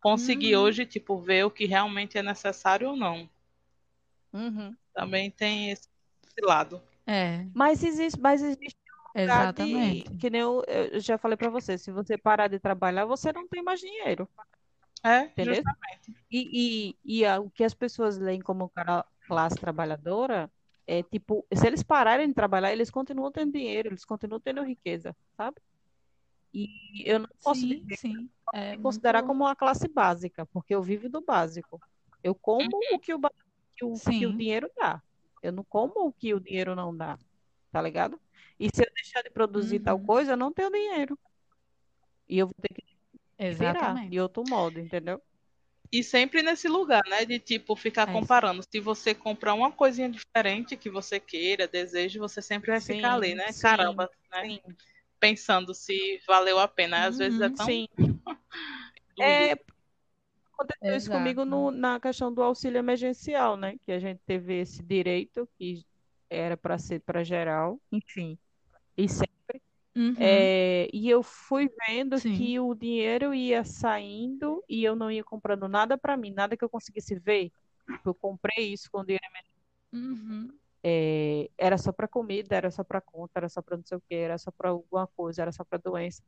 [0.00, 0.62] conseguir Uhum.
[0.62, 3.28] hoje, tipo, ver o que realmente é necessário ou não.
[4.32, 4.76] Uhum.
[4.94, 5.88] Também tem esse
[6.42, 6.80] lado.
[7.06, 8.76] É, Mas existe, mas existe
[9.16, 10.16] um lugar de- exatamente.
[10.18, 13.48] que nem eu, eu já falei para você, se você parar de trabalhar, você não
[13.48, 14.28] tem mais dinheiro.
[15.04, 15.54] É, Entendeu?
[15.54, 16.14] justamente.
[16.30, 18.70] E, e, e a- o que as pessoas leem como
[19.26, 20.50] classe trabalhadora
[20.86, 25.14] é tipo, se eles pararem de trabalhar, eles continuam tendo dinheiro, eles continuam tendo riqueza,
[25.36, 25.56] sabe?
[26.52, 28.30] E eu não posso Sim, dizer, sim.
[28.54, 29.28] É me considerar muito.
[29.28, 31.80] como uma classe básica, porque eu vivo do básico.
[32.22, 33.20] Eu como o que o,
[33.76, 34.36] que o, que o Sim.
[34.36, 35.02] dinheiro dá.
[35.42, 37.18] Eu não como o que o dinheiro não dá,
[37.70, 38.20] tá ligado?
[38.58, 40.06] E se eu deixar de produzir tal Uhum.
[40.06, 41.18] coisa, eu não tenho dinheiro.
[42.28, 45.22] E eu vou ter que virar de outro modo, entendeu?
[45.90, 47.24] E sempre nesse lugar, né?
[47.24, 48.20] De tipo, ficar É isso.
[48.20, 48.62] comparando.
[48.62, 53.28] Se você comprar uma coisinha diferente que você queira, deseje, você sempre vai ficar ali,
[53.30, 53.52] Sim, né?
[53.52, 54.42] sim, Caramba, né?
[54.42, 54.60] sim,
[55.18, 57.06] Pensando se valeu a pena.
[57.06, 57.54] Às vezes é Uhum.
[57.54, 57.86] tão sim.
[59.20, 59.52] É,
[60.52, 61.50] aconteceu isso comigo Exato.
[61.50, 63.76] no- na questão do auxílio emergencial, né?
[63.84, 65.84] Que a gente teve esse direito que
[66.30, 68.38] era para ser para geral, enfim.
[68.96, 69.24] E, se-
[69.96, 70.14] Uhum.
[70.16, 72.36] é, e eu fui vendo Sim.
[72.36, 76.64] que o dinheiro ia saindo e eu não ia comprando nada para mim, nada que
[76.64, 77.50] eu conseguisse ver.
[78.04, 79.24] Eu comprei isso com dinheiro
[79.92, 80.48] Uhum.
[80.82, 84.00] é, era só para comida, era só para conta, era só para não sei o
[84.00, 86.22] que, era só para alguma coisa, era só para doença.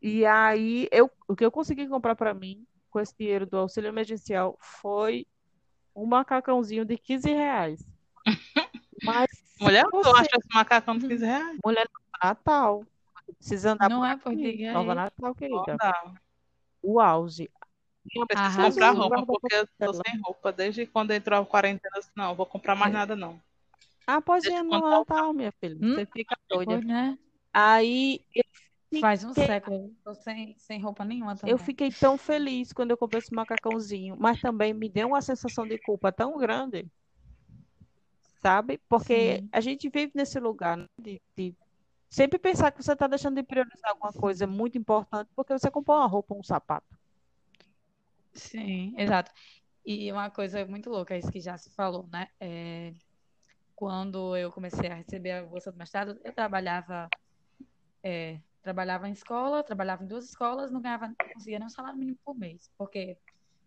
[0.00, 3.88] E aí eu, o que eu consegui comprar para mim com esse dinheiro do auxílio
[3.88, 5.26] emergencial foi
[5.94, 7.84] um macacãozinho de 15 reais.
[9.02, 9.28] Mas
[9.60, 11.58] Mulher, tu você, acha esse macacão de 15 reais?
[11.64, 11.88] mulher
[12.22, 12.84] Natal,
[13.38, 14.96] precisa andar Não por é por aqui, diga Nova aí.
[14.96, 15.76] Natal, querida.
[15.78, 16.14] dá.
[16.82, 17.50] O auge.
[18.04, 18.70] Minha Preciso Arrasou.
[18.72, 20.52] comprar roupa, porque eu tô sem roupa.
[20.52, 22.96] Desde quando entrou a quarentena, eu disse, não, vou comprar mais É.
[22.96, 23.40] nada, não.
[24.06, 25.76] Ah, Deixa é, eu no Natal, minha filha.
[25.80, 25.94] Hum?
[25.94, 26.74] Você fica doida.
[26.74, 27.18] Pois, né?
[27.52, 28.44] Aí eu
[29.00, 29.94] Faz um fiquei século.
[30.04, 31.58] Tô sem, sem roupa nenhuma Eu também.
[31.58, 35.78] fiquei tão feliz quando eu comprei esse macacãozinho, mas também me deu uma sensação de
[35.78, 36.86] culpa tão grande,
[38.40, 38.78] sabe?
[38.88, 39.48] Porque Sim.
[39.52, 41.54] a gente vive nesse lugar, né, de, de
[42.08, 45.98] sempre pensar que você está deixando de priorizar alguma coisa muito importante porque você comprou
[45.98, 46.86] uma roupa, um sapato.
[48.32, 49.32] Sim, exato.
[49.84, 52.28] E uma coisa muito louca, isso que já se falou, né?
[52.40, 52.92] É,
[53.74, 57.08] quando eu comecei a receber a bolsa do mestrado, eu trabalhava,
[58.02, 61.96] é, trabalhava em escola, trabalhava em duas escolas, não ganhava, não conseguia nem um salário
[61.96, 63.16] mínimo por mês, porque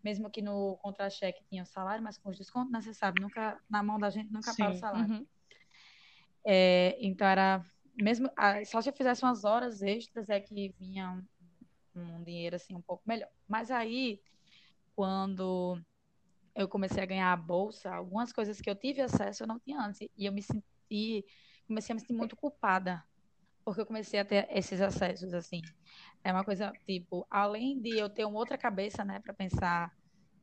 [0.03, 3.57] mesmo que no contra-cheque tinha o salário, mas com os descontos, né, você sabe, nunca,
[3.69, 5.13] na mão da gente nunca para o salário.
[5.13, 5.25] Uhum.
[6.45, 8.29] É, então era mesmo
[8.65, 11.23] só se eu fizesse umas horas extras é que vinha
[11.95, 13.29] um, um dinheiro assim um pouco melhor.
[13.47, 14.21] Mas aí
[14.95, 15.81] quando
[16.55, 19.79] eu comecei a ganhar a bolsa, algumas coisas que eu tive acesso eu não tinha
[19.79, 21.25] antes e eu me senti
[21.67, 23.03] comecei a me sentir muito culpada
[23.69, 25.61] porque eu comecei a ter esses acessos assim.
[26.23, 29.91] É uma coisa tipo, além de eu ter uma outra cabeça, né, para pensar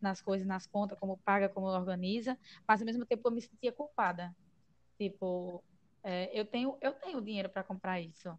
[0.01, 3.73] nas coisas, nas contas, como paga, como organiza, mas ao mesmo tempo eu me sentia
[3.73, 4.35] culpada.
[4.99, 5.63] Tipo,
[6.03, 8.39] é, eu tenho eu tenho dinheiro para comprar isso,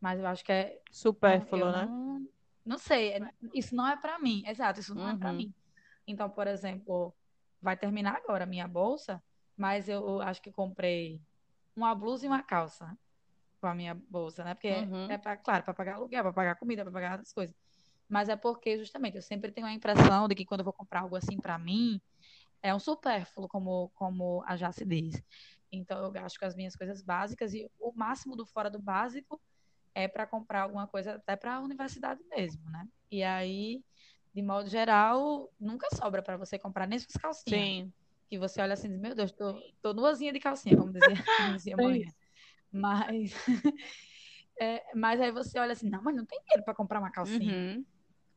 [0.00, 1.88] mas eu acho que é Supérfluo, né?
[1.88, 2.26] não
[2.64, 4.42] não sei, é- isso não é para mim.
[4.46, 5.38] Exato, isso não é para Uhum.
[5.38, 5.54] mim.
[6.06, 7.14] Então, por exemplo,
[7.62, 9.22] vai terminar agora a minha bolsa,
[9.56, 11.20] mas eu acho que comprei
[11.76, 12.96] uma blusa e uma calça
[13.60, 14.54] com a minha bolsa, né?
[14.54, 15.10] Porque Uhum.
[15.10, 17.56] é para, claro, para pagar aluguel, para pagar comida, para pagar outras coisas.
[18.08, 21.00] Mas é porque justamente eu sempre tenho a impressão de que quando eu vou comprar
[21.00, 22.00] algo assim para mim,
[22.62, 25.22] é um supérfluo, como como a Jace diz.
[25.72, 29.40] Então eu gasto com as minhas coisas básicas e o máximo do fora do básico
[29.94, 32.86] é para comprar alguma coisa até para a universidade mesmo, né?
[33.10, 33.82] E aí,
[34.34, 37.64] de modo geral, nunca sobra para você comprar nem suas calcinhas.
[37.66, 37.92] Sim.
[38.28, 41.14] Que você olha assim e diz, meu Deus, tô, tô nuazinha de calcinha, como dizia,
[41.36, 42.25] como dizia a É.
[42.76, 43.32] Mas,
[44.60, 47.52] é, mas aí você olha assim, não, mas não tem dinheiro para comprar uma calcinha.
[47.54, 47.84] Uhum.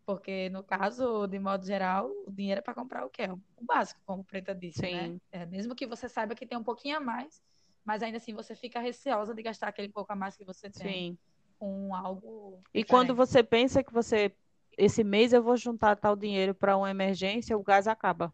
[0.05, 3.27] Porque, no caso, de modo geral, o dinheiro é para comprar o quê?
[3.29, 5.07] O básico, como Preta disse, né?
[5.07, 5.21] Sim.
[5.31, 7.43] É, mesmo que você saiba que tem um pouquinho a mais,
[7.85, 11.11] mas ainda assim você fica receosa de gastar aquele pouco a mais que você tem
[11.11, 11.17] Sim.
[11.59, 14.33] com algo E quando você pensa que você,
[14.77, 18.33] esse mês eu vou juntar tal dinheiro para uma emergência, o gás acaba.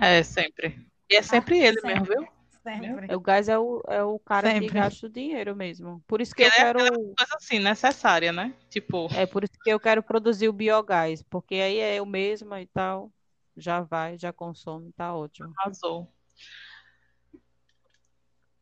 [0.00, 0.86] É, sempre.
[1.10, 2.35] E é Ah, sempre ele sempre, mesmo, viu?
[2.74, 3.14] Sempre.
[3.14, 4.80] O gás é o, é o cara que Sempre.
[4.80, 6.02] gasta o dinheiro mesmo.
[6.06, 6.78] Por isso que Porque eu é quero,
[7.16, 8.54] coisa assim, necessária, né?
[8.68, 12.60] Tipo, é por isso que eu quero produzir o biogás, porque aí é eu mesma
[12.60, 13.10] e tal,
[13.56, 15.52] já vai, já consome, tá ótimo.
[15.58, 16.12] arrasou.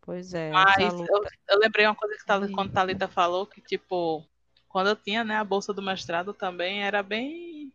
[0.00, 3.60] Pois é, Mas eu, eu lembrei uma coisa que Thali- E- quando Thalita falou, que
[3.62, 4.22] tipo,
[4.68, 7.72] quando eu tinha, né, a bolsa do mestrado também era bem,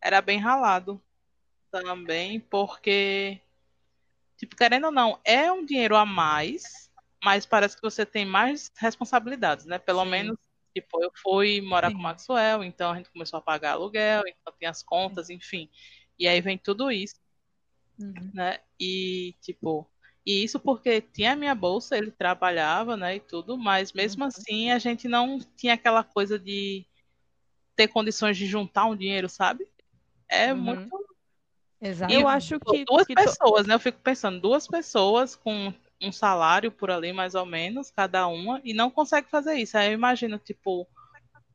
[0.00, 1.02] era bem ralado
[1.70, 3.40] também, porque,
[4.36, 6.90] tipo, querendo ou não, é um dinheiro a mais,
[7.24, 9.78] mas parece que você tem mais responsabilidades, né?
[9.78, 10.10] Pelo Sim.
[10.10, 10.36] menos,
[10.74, 12.02] tipo, eu fui morar com o Sim.
[12.02, 15.70] Maxwell, então a gente começou a pagar aluguel, então tem as contas, enfim.
[16.18, 17.16] E aí vem tudo isso
[17.98, 18.32] Uhum.
[18.32, 18.60] né?
[18.80, 19.88] E tipo,
[20.24, 24.28] e isso porque tinha a minha bolsa, ele trabalhava, né, e tudo, mas mesmo Uhum.
[24.28, 26.84] assim a gente não tinha aquela coisa de
[27.76, 29.68] ter condições de juntar um dinheiro, sabe?
[30.28, 30.64] É Uhum.
[30.64, 31.05] muito.
[31.80, 32.12] Exato.
[32.12, 33.74] Eu acho que, duas que pessoas, né?
[33.74, 38.60] Eu fico pensando, duas pessoas com um salário por ali, mais ou menos, cada uma,
[38.64, 39.76] e não consegue fazer isso.
[39.76, 40.86] Aí eu imagino, tipo,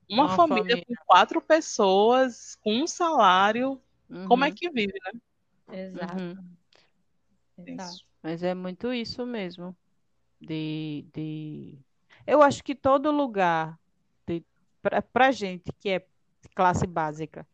[0.09, 0.86] uma, Uma família, família.
[0.88, 3.82] com quatro pessoas, com um salário,
[4.28, 4.55] como é Uhum.
[4.55, 5.19] que vive, né?
[5.80, 6.22] Exato.
[6.22, 6.55] Uhum.
[7.65, 8.05] Exato.
[8.22, 9.76] Mas é muito isso mesmo.
[10.39, 11.78] De, de...
[12.26, 13.80] Eu acho que todo lugar,
[14.28, 14.43] de,
[14.82, 16.05] pra, pra gente que é
[16.55, 17.47] classe básica,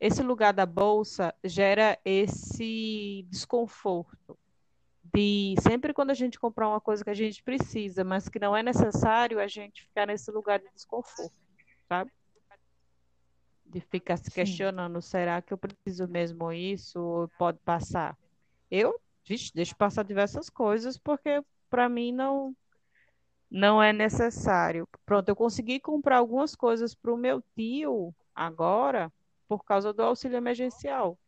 [0.00, 4.38] esse lugar da bolsa gera esse desconforto.
[5.12, 8.56] De sempre quando a gente comprar uma coisa que a gente precisa, mas que não
[8.56, 11.32] é necessário, a gente ficar nesse lugar de desconforto,
[11.88, 12.12] sabe?
[13.64, 14.32] De ficar se Sim.
[14.32, 17.00] questionando, será que eu preciso mesmo isso?
[17.00, 18.16] Ou pode passar?
[18.70, 22.54] Eu, vixe, deixo passar diversas coisas porque para mim não
[23.50, 24.86] não é necessário.
[25.06, 29.10] Pronto, eu consegui comprar algumas coisas para o meu tio agora
[29.48, 31.18] por causa do auxílio emergencial.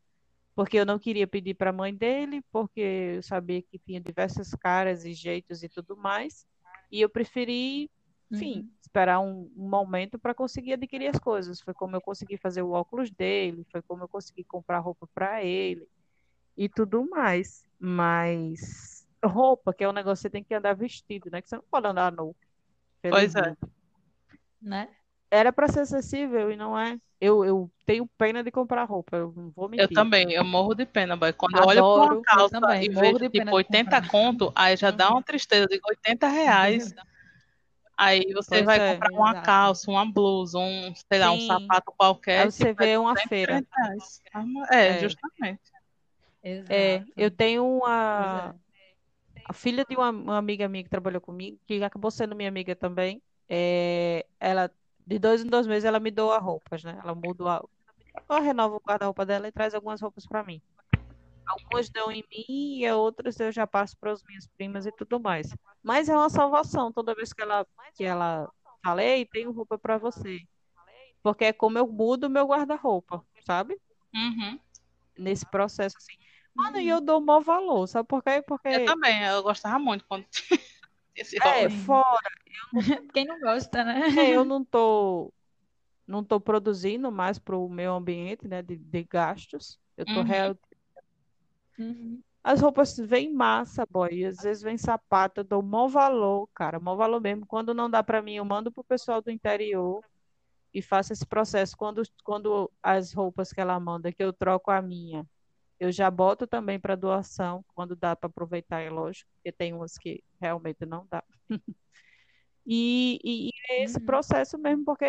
[0.55, 2.81] Porque eu não queria pedir para a mãe dele, porque
[3.16, 6.47] eu sabia que tinha diversas caras e jeitos e tudo mais.
[6.91, 7.91] E eu preferi,
[8.31, 8.71] enfim, Uhum.
[8.81, 11.61] esperar um, um momento para conseguir adquirir as coisas.
[11.61, 15.43] Foi como eu consegui fazer o óculos dele, foi como eu consegui comprar roupa para
[15.43, 15.89] ele
[16.57, 17.64] e tudo mais.
[17.79, 21.41] Mas roupa, que é um negócio que você tem que andar vestido, né?
[21.41, 22.37] Que você não pode andar nu.
[23.03, 23.57] Pois é.
[24.61, 24.89] Né?
[25.31, 26.99] Era para ser acessível e não é.
[27.20, 29.95] Eu, eu tenho pena de comprar roupa, eu não vou Eu mentir.
[29.95, 31.33] também, eu morro de pena, boy.
[31.33, 32.22] Quando eu olho pra uma Adoro.
[32.22, 34.11] calça Eu também, e morro vejo de pena tipo de 80 comprar.
[34.11, 35.64] conto, aí já dá uma tristeza.
[35.64, 36.95] Eu digo 80 reais.
[37.97, 38.95] Aí você Pois vai é.
[38.95, 39.45] comprar uma Exato.
[39.45, 41.47] calça, uma blusa, um, sei lá, um Sim.
[41.47, 43.53] sapato qualquer, Aí você tipo, é vê uma 200, feira.
[43.53, 44.22] 300 reais.
[44.55, 44.99] Mas- É, É.
[45.01, 45.61] justamente.
[46.43, 46.72] Exato.
[46.72, 49.41] É, eu tenho uma é.
[49.45, 52.74] a filha de uma, uma amiga minha que trabalhou comigo, que acabou sendo minha amiga
[52.74, 53.20] também.
[53.47, 54.70] É, ela
[55.11, 56.97] de dois em dois meses ela me doa roupas, né?
[57.03, 57.65] Ela muda a,
[58.29, 60.63] ela renova o guarda-roupa dela e traz algumas roupas para mim.
[61.49, 65.19] Algumas dão em mim e outras eu já passo para as minhas primas e tudo
[65.19, 65.53] mais.
[65.83, 68.49] Mas é uma salvação toda vez que ela que ela
[68.85, 70.39] falei, tenho roupa para você.
[71.25, 73.77] Porque é como eu mudo o meu guarda-roupa, sabe?
[74.15, 74.61] Uhum.
[75.19, 76.15] Nesse processo assim.
[76.55, 76.99] Mano, e Uhum.
[76.99, 78.31] eu dou maior valor, sabe por quê?
[78.31, 80.25] Eu Porque também, eu gostava muito quando
[81.21, 81.68] esse é.
[81.68, 81.77] Sim.
[81.87, 82.31] fora,
[83.12, 84.03] Quem não gosta, né?
[84.16, 85.33] é, eu não tô
[86.07, 89.79] não tô produzindo mais para o meu ambiente, né, de, de gastos.
[89.97, 90.23] Eu tô Uhum.
[90.23, 90.59] real...
[91.79, 92.21] Uhum.
[92.43, 96.81] As roupas vêm massa, boy, e às vezes vem sapato, eu dou maior valor, cara,
[96.81, 97.47] maior valor mesmo.
[97.47, 100.03] Quando não dá para mim, eu mando pro pessoal do interior
[100.75, 101.77] e faço esse processo.
[101.77, 105.25] Quando, quando as roupas que ela manda, que eu troco a minha,
[105.81, 109.97] eu já boto também para doação, quando dá para aproveitar, é lógico, porque tem umas
[109.97, 111.24] que realmente não dá.
[112.66, 114.07] E, e, e é esse Uhum.
[114.07, 115.07] processo mesmo, porque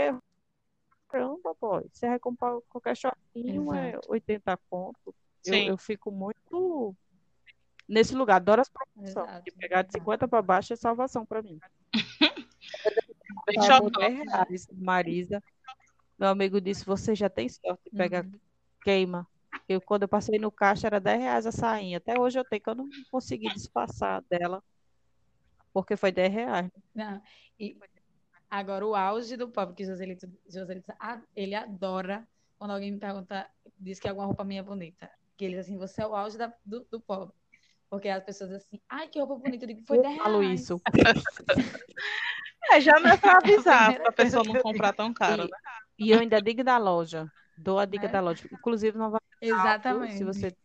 [1.10, 4.12] caramba, boy, você vai comprar qualquer shortinho, é Exato.
[4.12, 5.14] 80 conto.
[5.46, 6.96] Eu, eu fico muito
[7.88, 9.44] nesse lugar, adoro as promoções.
[9.44, 11.60] De pegar de 50 para baixo é salvação para mim.
[13.46, 14.16] Bem Tava por chocante.
[14.16, 15.44] 10 reais, Marisa.
[16.18, 18.40] Meu amigo disse: Você já tem sorte de pegar Uhum.
[18.84, 19.28] queima.
[19.72, 21.98] Eu, quando eu passei no caixa, era 10 reais a sainha.
[21.98, 24.62] Até hoje eu tenho, que eu não consegui disfarçar dela,
[25.74, 26.70] porque foi 10 reais.
[26.94, 27.22] Não.
[27.60, 27.78] E
[28.50, 30.92] agora o auge do pobre, que Joselito, Joselito,
[31.36, 33.50] ele adora quando alguém me pergunta,
[33.80, 35.10] diz que alguma roupa minha é bonita.
[35.38, 37.34] Que ele diz assim, você é o auge da- do, do pobre.
[37.90, 39.64] Porque as pessoas assim, ai, que roupa bonita.
[39.64, 40.62] Eu digo, foi Eu 10 falo reais.
[40.62, 40.82] isso.
[42.72, 45.58] É, já não é pra avisar, pra pessoa não comprar tão caro, E, né?
[45.98, 47.28] e eu ainda digo da loja.
[47.62, 48.12] Dou a dica Né?
[48.12, 48.48] da loja.
[48.52, 49.50] Inclusive, não vai viu?
[49.50, 50.24] Se Exatamente.
[50.24, 50.56] você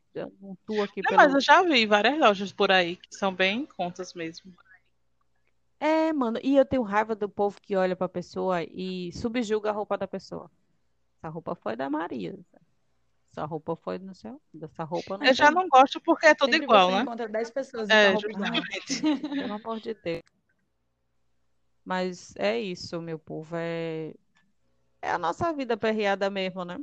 [0.41, 1.37] um tour aqui Não, mas pelo.
[1.37, 4.53] eu já vi várias lojas por aí que são bem em contas mesmo.
[5.79, 6.39] É, mano.
[6.43, 10.09] E eu tenho raiva do povo que olha pra pessoa e subjuga a roupa da
[10.09, 10.51] pessoa.
[11.19, 12.35] Essa roupa foi da Maria.
[13.31, 14.41] Essa roupa foi no céu.
[14.63, 17.03] Essa roupa não Eu já não gosto porque é tudo Sempre igual, você né?
[17.03, 19.03] encontra 10 pessoas É, justamente.
[19.47, 20.23] Pelo amor de Deus.
[21.85, 23.55] Mas é isso, meu povo.
[23.55, 24.15] É,
[25.07, 26.79] é a nossa vida perreada mesmo, né?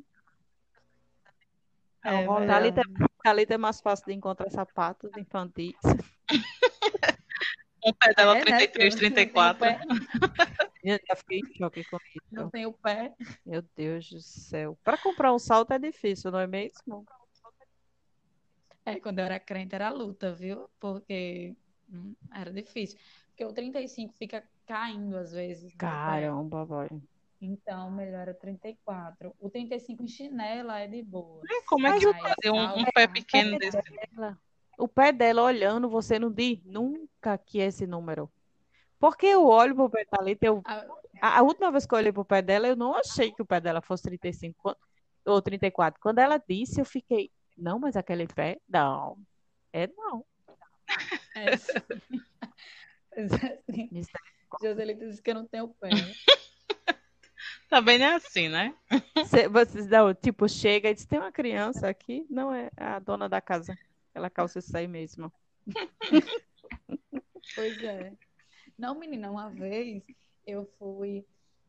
[2.04, 3.12] É É Thalita, verdade.
[3.24, 5.76] Thalita é mais fácil de encontrar sapatos infantis.
[7.86, 8.66] Um pé dela É, né?
[8.68, 9.60] 33, Porque não tem o 34.
[9.60, 9.80] pé,
[10.86, 11.98] Eu já fiquei em choque com
[12.32, 12.52] não isso.
[12.52, 13.14] tem o pé.
[13.46, 14.78] Meu Deus do céu.
[14.86, 17.06] Para comprar um salto é difícil, não é mesmo?
[18.86, 20.70] É, quando eu era crente era luta, viu?
[20.80, 21.56] Porque
[21.92, 22.98] hum, era difícil.
[23.28, 25.78] Porque o 35 fica caindo às vezes no pé.
[25.78, 26.88] Caramba, boy.
[27.46, 29.36] Então, melhor é o 34.
[29.38, 31.42] O 35 em chinela é de boa.
[31.68, 33.82] Como é que Mas fazer um, um salto, pé O pequeno pé desse?
[33.82, 34.40] dela,
[34.78, 38.32] o pé dela olhando, você não diz nunca que é esse número.
[38.98, 40.86] Porque eu olho pro pé da Thalita, eu a-
[41.22, 43.60] A, última vez que eu olhei pro pé dela, eu não achei que o pé
[43.60, 44.58] dela fosse 35.
[44.58, 44.78] Quando,
[45.26, 46.00] ou 34.
[46.02, 48.58] Quando ela disse, eu fiquei, não, mas aquele pé?
[48.70, 49.18] Não.
[49.74, 50.26] É não.
[51.36, 51.74] É sim.
[53.16, 53.28] É,
[53.72, 53.90] sim.
[54.62, 55.90] Joselito disse que eu não tenho pé.
[57.74, 58.72] Também não é assim, né?
[59.26, 62.24] Cê- Vocês não, tipo, chega e diz, tem uma criança aqui?
[62.30, 63.76] Não, é a dona da casa.
[64.14, 65.34] Ela calça isso aí mesmo.
[67.56, 68.14] Pois é.
[68.78, 70.04] Não, menina, uma vez
[70.46, 71.26] eu fui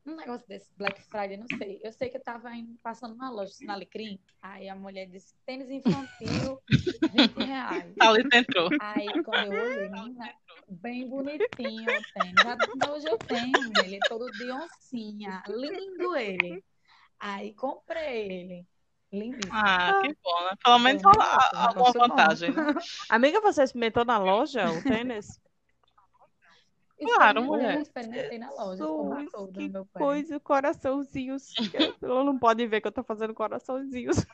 [0.07, 1.81] um negócio desse, Black Friday, não sei.
[1.83, 5.35] Eu sei que eu tava indo, passando numa loja na Alecrim, aí a mulher disse,
[5.47, 6.61] tênis infantil,
[7.13, 7.95] 20 reais.
[7.99, 8.69] Thalita entrou.
[8.81, 10.35] Aí quando eu olhei, menina,
[10.69, 12.47] bem bonitinho o tênis.
[12.47, 13.53] Até hoje eu tenho,
[13.83, 15.43] ele é todo de oncinha.
[15.49, 16.65] Lindo ele.
[17.19, 18.67] Aí comprei ele.
[19.13, 19.53] Lindíssimo.
[19.55, 20.51] Ah, que bom, né?
[20.63, 22.75] Pelo menos um um alguma vantagem, né?
[23.09, 25.41] Amiga, você experimentou na loja o tênis?
[27.01, 27.81] Claro, Experimentei, mulher.
[27.81, 28.85] Experimentei na loja,
[29.53, 29.99] que meu pé.
[29.99, 31.53] coisa, coraçãozinhos.
[32.03, 34.25] Ela não pode ver que eu tô fazendo coraçãozinhos.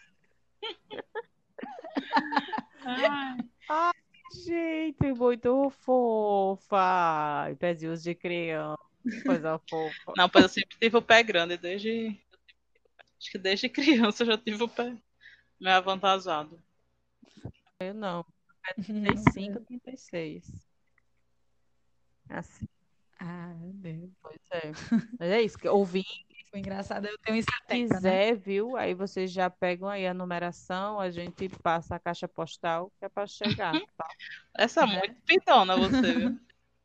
[3.68, 3.92] Ai,
[4.32, 7.48] Gente, muito fofa.
[7.50, 8.78] E Pezinhos de criança.
[9.24, 10.12] Coisa fofa.
[10.16, 12.20] Não, pois eu sempre tive o pé grande, desde.
[13.18, 14.96] Acho que desde criança eu já tive o pé
[15.60, 16.60] meio avantajado.
[17.80, 18.24] Eu não.
[18.84, 20.69] 35, 36.
[22.30, 22.66] Assim,
[23.18, 24.10] Ah, meu Deus.
[24.22, 24.72] pois é.
[25.18, 25.58] Mas é isso.
[25.58, 26.04] que Ouvir,
[26.50, 28.00] Foi engraçado, eu tenho uns se 70, né?
[28.00, 28.76] quiser, viu?
[28.76, 33.08] Aí vocês já pegam aí a numeração, a gente passa a caixa postal, que é
[33.08, 33.72] pra chegar.
[33.96, 34.08] tá?
[34.56, 36.40] Essa é muito pitona, você, viu?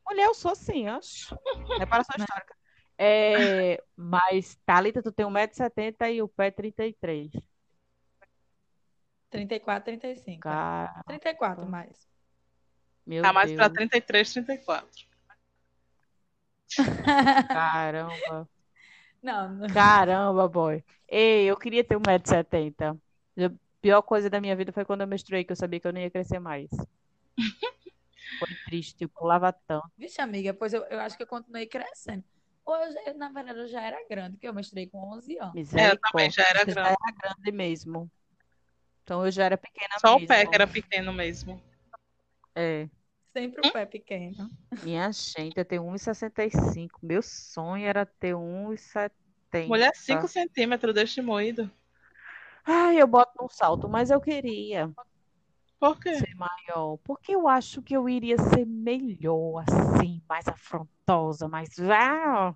[0.08, 1.36] Mulher, eu sou assim, acho.
[1.80, 2.56] Reparação histórica.
[2.98, 7.32] É, mas, Thalita, tu tem 1,70m e o pé 33.
[9.30, 10.42] 34, 35.
[10.42, 12.08] Cara, 34 mais.
[13.06, 13.90] meu Tá mais pra Deus.
[13.90, 15.15] 33, 34.
[17.48, 18.50] Caramba.
[19.22, 19.68] Não, não.
[19.68, 20.84] Caramba, boy.
[21.08, 23.00] Ei, eu queria ter 1,70m.
[23.38, 23.52] A
[23.82, 26.02] pior coisa da minha vida foi quando eu menstruei, que eu sabia que eu não
[26.02, 26.70] ia crescer mais.
[28.40, 29.90] Foi triste, eu pulava tanto.
[29.98, 32.24] Vixe, amiga, pois eu, eu acho que eu continuei crescendo.
[32.66, 35.74] Ou eu, na verdade, eu já era grande, porque eu menstruei com 11 anos.
[35.74, 36.32] É, eu também Misericórdia.
[36.32, 36.98] já era Você já grande.
[37.02, 38.12] era grande mesmo.
[39.04, 40.28] Então eu já era pequena Só o mesmo.
[40.28, 41.62] pé que era pequeno mesmo.
[42.56, 42.90] É.
[43.36, 44.50] Sempre o pé pequeno.
[44.82, 47.00] Minha gente, eu tenho 1,65.
[47.04, 49.68] Meu sonho era ter 1,70.
[49.68, 51.70] Mulher, 5 centímetros deste moído.
[52.64, 54.90] Ai, eu boto num salto, mas eu queria
[55.80, 56.18] Por quê?
[56.18, 56.98] ser maior.
[57.04, 61.70] Porque eu acho que eu iria ser melhor, assim, mais afrontosa, mais.
[61.80, 62.56] Ah,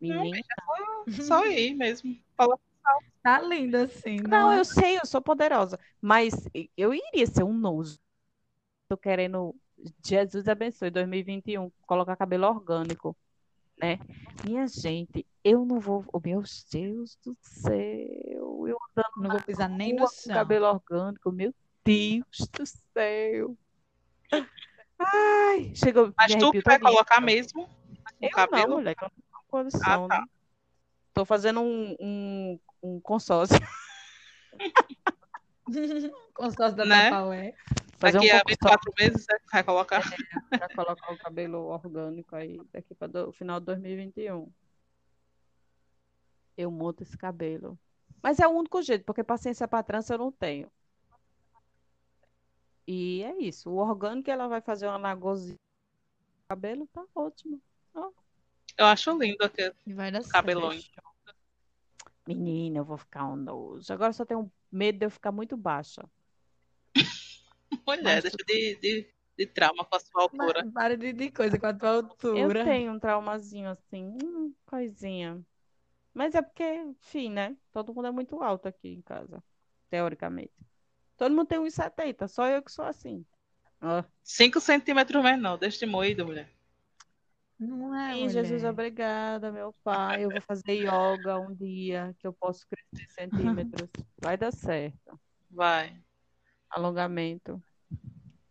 [0.00, 0.44] menina.
[1.08, 2.16] Só ir mesmo.
[2.36, 2.58] Fala-
[3.22, 4.58] Tá lindo assim, Não, não é?
[4.58, 5.78] eu sei, eu sou poderosa.
[6.00, 6.32] Mas
[6.76, 7.98] eu iria ser um nojo.
[8.88, 9.54] Tô querendo.
[10.04, 13.16] Jesus abençoe 2021, colocar cabelo orgânico,
[13.78, 13.98] né?
[14.44, 16.04] Minha gente, eu não vou.
[16.12, 18.76] Oh, meu Deus do céu, eu
[19.16, 20.34] Não vou pisar nem no chão.
[20.34, 21.52] cabelo orgânico, meu
[21.84, 23.56] Deus do céu.
[24.98, 27.68] Ai, chegou, Mas tu vai colocar mesmo o
[28.20, 28.68] Eu cabelo?
[28.68, 30.20] não, mulher, que eu não tenho condição, Ah, tá.
[30.20, 30.26] né?
[31.12, 33.56] Tô fazendo um, um, um consórcio.
[36.34, 37.04] Consórcio da Né?
[37.10, 37.54] Tupperware.
[38.02, 40.02] Fazer Daqui um a consórcio 24 meses você vai colocar.
[40.50, 44.52] para colocar o cabelo orgânico aí daqui para o final de 2021.
[46.56, 47.78] Eu monto esse cabelo.
[48.20, 50.68] Mas é o único jeito, porque paciência para trança eu não tenho.
[52.88, 53.70] E é isso.
[53.70, 57.62] O orgânico ela vai fazer uma lagozinha no cabelo, tá ótimo.
[58.76, 59.72] Eu acho lindo aquele
[60.28, 60.90] cabelões.
[62.26, 63.92] Menina, eu vou ficar um nojo.
[63.92, 66.02] Agora eu só tenho medo de eu ficar muito baixa.
[67.86, 70.62] Mulher, Mas deixa de, de, de trauma com a sua altura.
[70.62, 72.64] Mas Para de, de coisa com a tua Eu altura.
[72.64, 75.40] tenho um traumazinho assim, hum, coisinha.
[76.14, 77.56] Mas é porque, enfim, né?
[77.72, 79.42] Todo mundo é muito alto aqui em casa,
[79.90, 80.52] teoricamente.
[81.16, 83.24] Todo mundo tem 1,70, só eu que sou assim.
[83.80, 84.04] Ah.
[84.22, 86.48] 5 centímetros menor deste moído, mulher.
[87.58, 90.24] Não é, Ih, Jesus, obrigada, meu pai.
[90.24, 93.88] Eu vou fazer yoga um dia que eu posso crescer centímetros.
[94.20, 95.18] Vai dar certo.
[95.50, 96.02] Vai.
[96.72, 97.62] Alongamento.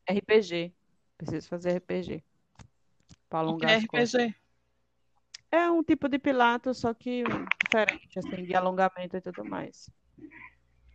[0.07, 0.73] RPG.
[1.17, 2.23] Preciso fazer RPG.
[3.29, 3.77] Para O que alongar é.
[3.77, 4.35] RPG?
[5.51, 7.23] É um tipo de pilates, só que
[7.65, 9.89] diferente, assim, de alongamento e tudo mais.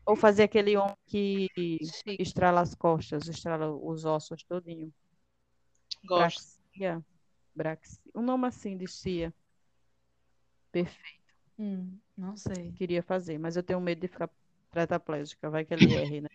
[0.06, 1.48] Ou fazer aquele homem que
[1.82, 2.22] Chique.
[2.22, 4.92] estrala as costas, estrala os ossos todinho.
[6.04, 6.56] Gosto.
[6.72, 7.04] Braxia.
[7.54, 8.00] Braxia.
[8.14, 9.34] Um nome assim de cia.
[10.70, 11.34] Perfeito.
[11.58, 12.72] Hum, não sei.
[12.72, 14.30] Queria fazer, mas eu tenho medo de ficar
[14.70, 15.50] tetraplégica.
[15.50, 16.28] Vai que ele erre, né?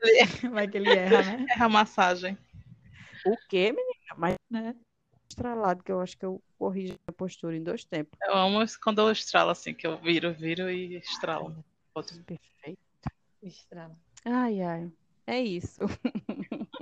[0.52, 1.46] Vai que ele erra, né?
[1.50, 2.38] Erra a massagem.
[3.24, 4.14] O quê, menina?
[4.16, 4.74] Mas Né?
[5.30, 8.18] estralado, que eu acho que eu corrijo a postura em dois tempos.
[8.22, 11.64] Eu amo isso quando eu estralo assim, que eu viro, viro e estralo.
[11.94, 12.24] Ótimo.
[12.24, 12.80] Perfeito.
[13.42, 13.94] Estrala.
[14.24, 14.90] Ai, ai.
[15.26, 15.80] É isso.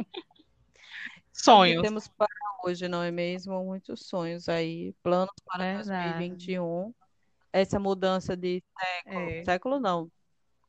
[1.33, 1.83] Sonhos.
[1.83, 2.29] Temos para
[2.64, 3.62] hoje, não é mesmo?
[3.64, 6.19] Muitos sonhos aí, planos para Verdade.
[6.19, 6.95] 2021.
[7.53, 9.45] Essa mudança de século, É.
[9.45, 10.11] século não.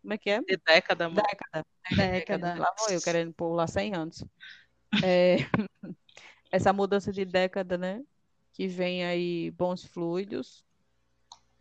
[0.08, 0.40] Como é que é?
[0.40, 1.22] De década, amor.
[1.22, 1.66] Década.
[1.98, 2.56] Década.
[2.56, 4.24] Lá vou eu querendo pular 100 anos.
[5.04, 5.36] É,
[6.50, 8.02] essa mudança de década, né?
[8.54, 10.64] Que vem aí bons fluidos.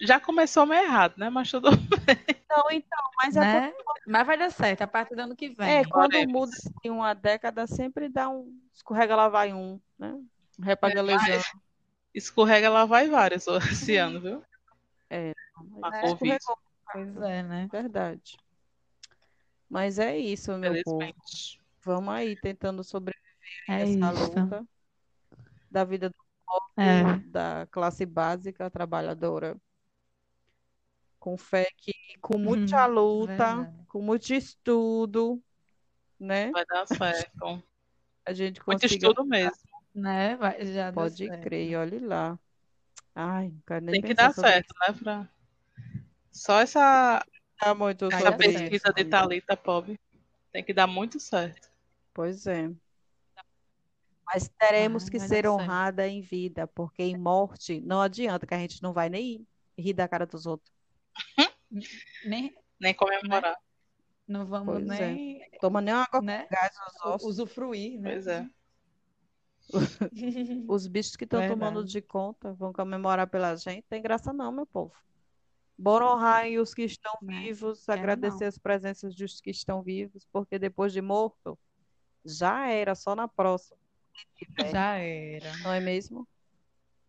[0.00, 1.28] Já começou meio errado, né?
[1.28, 3.74] Mas tudo Não, então, mas é, Né?
[4.06, 5.78] Mas vai dar certo a partir do ano que vem.
[5.78, 8.56] é quando muda em uma década, sempre dá um.
[8.72, 10.16] Escorrega lá vai um, né?
[10.62, 11.42] Repagalejando.
[12.14, 14.44] escorrega lá vai vários esse ano, viu?
[15.10, 16.36] A Mas Covid.
[16.36, 17.68] escorregou, Pois é, né?
[17.70, 18.36] verdade.
[19.68, 21.12] Mas é isso, meu povo.
[21.82, 23.22] Vamos aí tentando sobreviver
[23.68, 24.24] É essa isso.
[24.40, 24.66] luta
[25.70, 26.16] da vida do
[26.46, 27.18] povo, É.
[27.28, 29.56] da classe básica trabalhadora.
[31.18, 33.26] Com fé que, com muita luta,
[33.56, 33.86] verdade.
[33.88, 35.42] com muito estudo,
[36.18, 36.50] né?
[36.52, 37.62] Vai dar certo.
[38.24, 38.94] A gente Muito consiga.
[38.94, 39.56] estudo mesmo.
[39.94, 40.36] Né?
[40.36, 42.38] Vai, já Pode crer, olhe lá.
[43.14, 44.94] Ai, não quero nem Tem que dar certo, né?
[45.02, 45.28] Pra...
[46.36, 47.24] Só essa,
[47.58, 49.04] Tá muito essa pesquisa de.
[49.04, 49.98] Thalita Pobre
[50.52, 51.70] tem que dar muito certo.
[52.12, 52.70] Pois é.
[54.26, 55.50] Mas teremos Ai, que ser dar certo.
[55.52, 59.46] honrada em vida, porque em morte não adianta que a gente não vai nem
[59.78, 60.70] rir da cara dos outros.
[62.24, 63.56] Nem, Nem comemorar.
[64.28, 65.12] não vamos Pois é.
[65.12, 66.46] nem Toma nem uma água com né?
[66.50, 67.28] gás nos ossos.
[67.28, 68.12] usufruir, né?
[68.12, 68.48] Pois é.
[70.68, 73.84] Os bichos que estão tomando de conta vão comemorar pela gente.
[73.88, 74.92] Tem graça não, meu povo.
[75.78, 80.26] Bora honrar aí os que estão vivos, Quero agradecer as presenças dos que estão vivos,
[80.32, 81.58] porque depois de morto,
[82.24, 83.78] já era, só na próxima.
[84.36, 85.56] tiver, Já era.
[85.58, 86.26] Não é mesmo?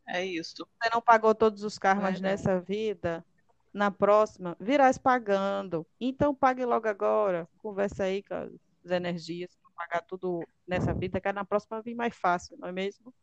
[0.07, 0.67] É isso.
[0.81, 2.23] Você não pagou todos os karmas Verdade.
[2.23, 3.25] nessa vida,
[3.73, 5.85] na próxima, virás pagando.
[5.99, 7.47] Então pague logo agora.
[7.59, 12.15] Conversa aí com as energias, para pagar tudo nessa vida, que na próxima vir mais
[12.15, 13.13] fácil, não é mesmo?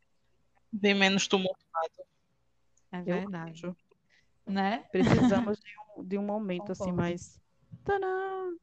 [0.72, 2.04] Bem menos tumultuado.
[2.92, 3.66] É Eu verdade.
[3.66, 3.76] acho.
[4.46, 4.84] Né?
[4.90, 7.02] Precisamos de um, de um momento assim Concordo.
[7.02, 7.40] mais.
[7.84, 8.54] Tadã!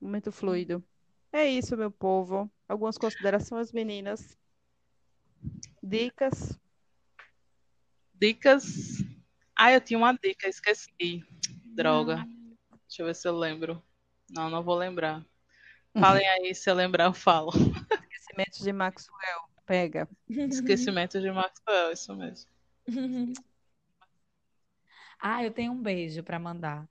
[0.00, 0.84] Momento fluido.
[1.32, 2.50] É isso, meu povo.
[2.68, 4.38] Algumas considerações, meninas.
[5.82, 6.58] Dicas.
[8.14, 8.64] Dicas.
[9.56, 11.24] Ah, eu tinha uma dica, esqueci.
[11.64, 12.24] Droga.
[12.86, 13.82] Deixa eu ver se eu lembro.
[14.30, 15.24] Não, não vou lembrar.
[15.98, 17.50] Falem aí, se eu lembrar, eu falo.
[18.10, 19.40] Esquecimentos de Maxwell.
[19.66, 20.08] Pega.
[20.28, 22.50] Esquecimento de Maxwell, isso mesmo.
[25.20, 26.88] Ah, eu tenho um beijo para mandar.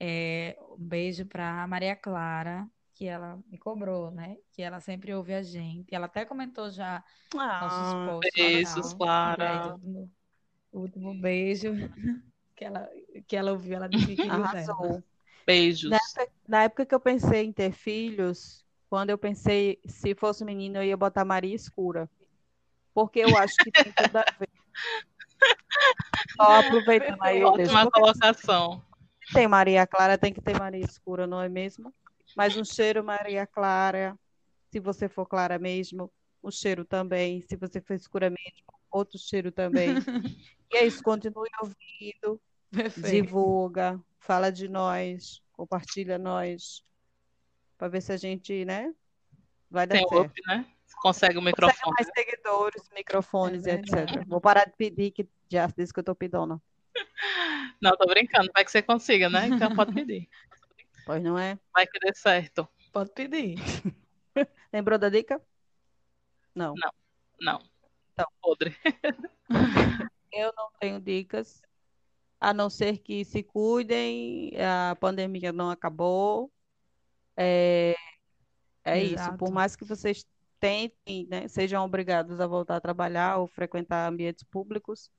[0.00, 4.38] É, um beijo para Maria Clara, que ela me cobrou, né?
[4.52, 5.94] Que ela sempre ouve a gente.
[5.94, 7.04] Ela até comentou já
[7.34, 8.94] nossos Ah, posts lá e Beijos.
[8.94, 9.44] Clara.
[9.44, 10.08] E aí,
[10.72, 11.72] o último- beijo
[12.56, 12.88] que ela,
[13.26, 15.02] que ela ouviu, ela disse que arrasou.
[15.46, 15.90] Beijos.
[15.90, 20.42] Na época, na época que eu pensei em ter filhos, quando eu pensei se fosse
[20.44, 22.08] menino, eu ia botar Maria Escura.
[22.94, 24.48] Porque eu acho que tem tudo a ver.
[26.36, 27.42] Só aproveitando aí.
[27.42, 28.82] Ótima colocação.
[29.32, 31.92] tem Maria Clara, tem que ter Maria Escura, não é mesmo?
[32.36, 34.18] Mas um cheiro Maria Clara,
[34.70, 36.10] se você for clara mesmo,
[36.42, 39.94] um cheiro também, se você for escura mesmo, outro cheiro também.
[40.74, 42.40] E é isso, continue ouvindo,
[42.70, 43.26] Perfeito.
[43.26, 46.82] divulga, fala de nós, compartilha nós,
[47.76, 48.90] para ver se a gente, né,
[49.70, 50.30] vai dar Tem certo.
[50.30, 50.71] up, né?
[50.96, 51.94] Consegue o Consegue microfone.
[51.98, 54.26] mais seguidores, microfones, É e etc.
[54.26, 56.60] Vou parar de pedir, que já disse que eu tô pedona.
[57.80, 58.50] Não, tô brincando.
[58.54, 59.46] Vai que você consiga, né?
[59.48, 60.28] Então pode pedir.
[61.04, 61.58] Pois não é?
[61.74, 62.68] Vai que dê certo.
[62.92, 63.56] Pode pedir.
[64.72, 65.42] Lembrou da dica?
[66.54, 66.74] Não.
[67.40, 67.60] Não.
[68.12, 68.28] Então.
[68.40, 68.76] Podre.
[70.32, 71.60] Eu não tenho dicas,
[72.40, 76.52] a não ser que se cuidem, a pandemia não acabou.
[77.36, 77.94] É,
[78.84, 79.36] é isso.
[79.36, 80.24] Por mais que vocês
[80.62, 85.10] tentem, né, sejam obrigados a voltar a trabalhar ou frequentar ambientes públicos,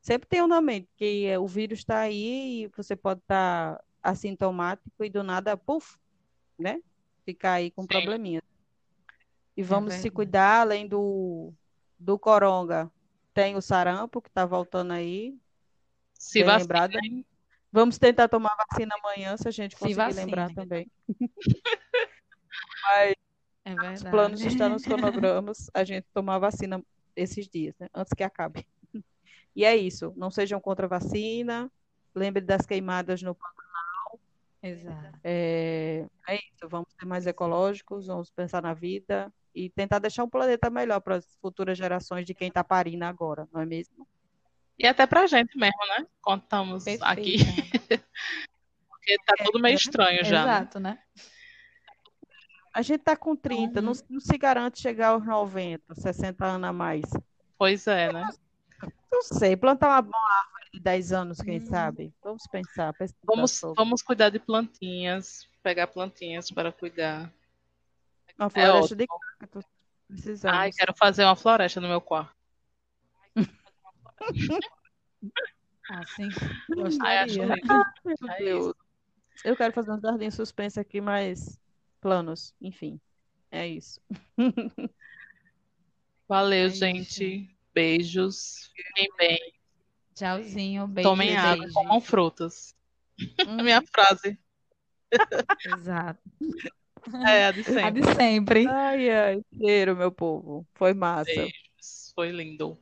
[0.00, 5.04] sempre tenham na mente que é, o vírus está aí e você pode estar assintomático
[5.04, 5.96] e do nada, puf,
[6.58, 6.82] né?
[7.24, 8.42] Ficar aí com probleminha.
[9.56, 10.14] E vamos se verdade.
[10.16, 11.52] cuidar, além do,
[11.96, 12.90] do coronga,
[13.32, 15.38] tem o sarampo que está voltando aí,
[16.12, 16.94] Se lembrado.
[16.94, 17.24] vacinem.
[17.70, 20.90] Vamos tentar tomar vacina amanhã, se a gente Se conseguir lembrar também.
[22.82, 23.14] Mas
[23.68, 24.10] É os verdade.
[24.10, 26.82] planos estão nos cronogramas, a gente tomar a vacina
[27.14, 27.88] esses dias, né?
[27.94, 28.66] Antes que acabe.
[29.54, 30.12] E é isso.
[30.16, 31.70] Não sejam contra a vacina.
[32.14, 33.36] Lembre das queimadas no
[34.62, 35.18] Exato.
[35.22, 40.28] É, é isso, vamos ser mais ecológicos, vamos pensar na vida, e tentar deixar um
[40.28, 44.06] planeta melhor para as futuras gerações de quem está parindo agora, não é mesmo?
[44.78, 46.06] E até pra gente mesmo, né?
[46.20, 47.36] Quando estamos aqui.
[48.88, 50.44] Porque tá tudo meio estranho já.
[50.44, 50.52] né?
[50.52, 50.98] Exato, né?
[52.78, 53.86] A gente está com 30, Uhum.
[53.86, 57.02] não, não se garante chegar aos 90, 60 anos a mais.
[57.58, 58.24] Pois é, né?
[59.10, 61.66] Não sei, plantar uma, uma árvore de 10 anos, quem Uhum.
[61.66, 62.14] sabe?
[62.22, 63.74] Vamos pensar, Vamos, sobre.
[63.82, 67.32] vamos cuidar de plantinhas, pegar plantinhas para cuidar.
[68.38, 69.20] Uma É floresta de ótimo.
[69.40, 69.64] cactos.
[69.64, 69.74] Ai,
[70.06, 70.76] Precisamos.
[70.76, 72.32] quero fazer uma floresta no meu quarto.
[75.90, 77.54] Ai, acho gostaria.
[77.56, 77.84] lindo.
[78.04, 78.66] Meu É Deus.
[78.66, 78.76] isso.
[79.44, 81.58] Eu quero fazer um jardim suspenso aqui, mas
[82.00, 83.00] planos, enfim.
[83.50, 84.00] É isso.
[86.28, 86.78] Valeu, É isso.
[86.78, 87.56] gente.
[87.74, 88.70] Beijos.
[88.74, 89.38] Fiquem bem.
[90.14, 91.74] Tchauzinho, beijo, Tomem água, beijo.
[91.74, 92.74] comam frutas.
[93.48, 93.58] Hum.
[93.58, 94.38] A minha frase
[95.66, 96.20] Exato.
[97.26, 98.00] é a de A sempre.
[98.00, 98.66] de sempre.
[98.68, 100.64] Ai, ai, cheiro, meu povo.
[100.74, 101.24] Foi massa.
[101.32, 102.12] Beijos.
[102.14, 102.78] Foi lindo.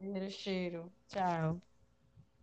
[0.00, 0.92] Cheiro, cheiro.
[1.08, 1.60] Tchau.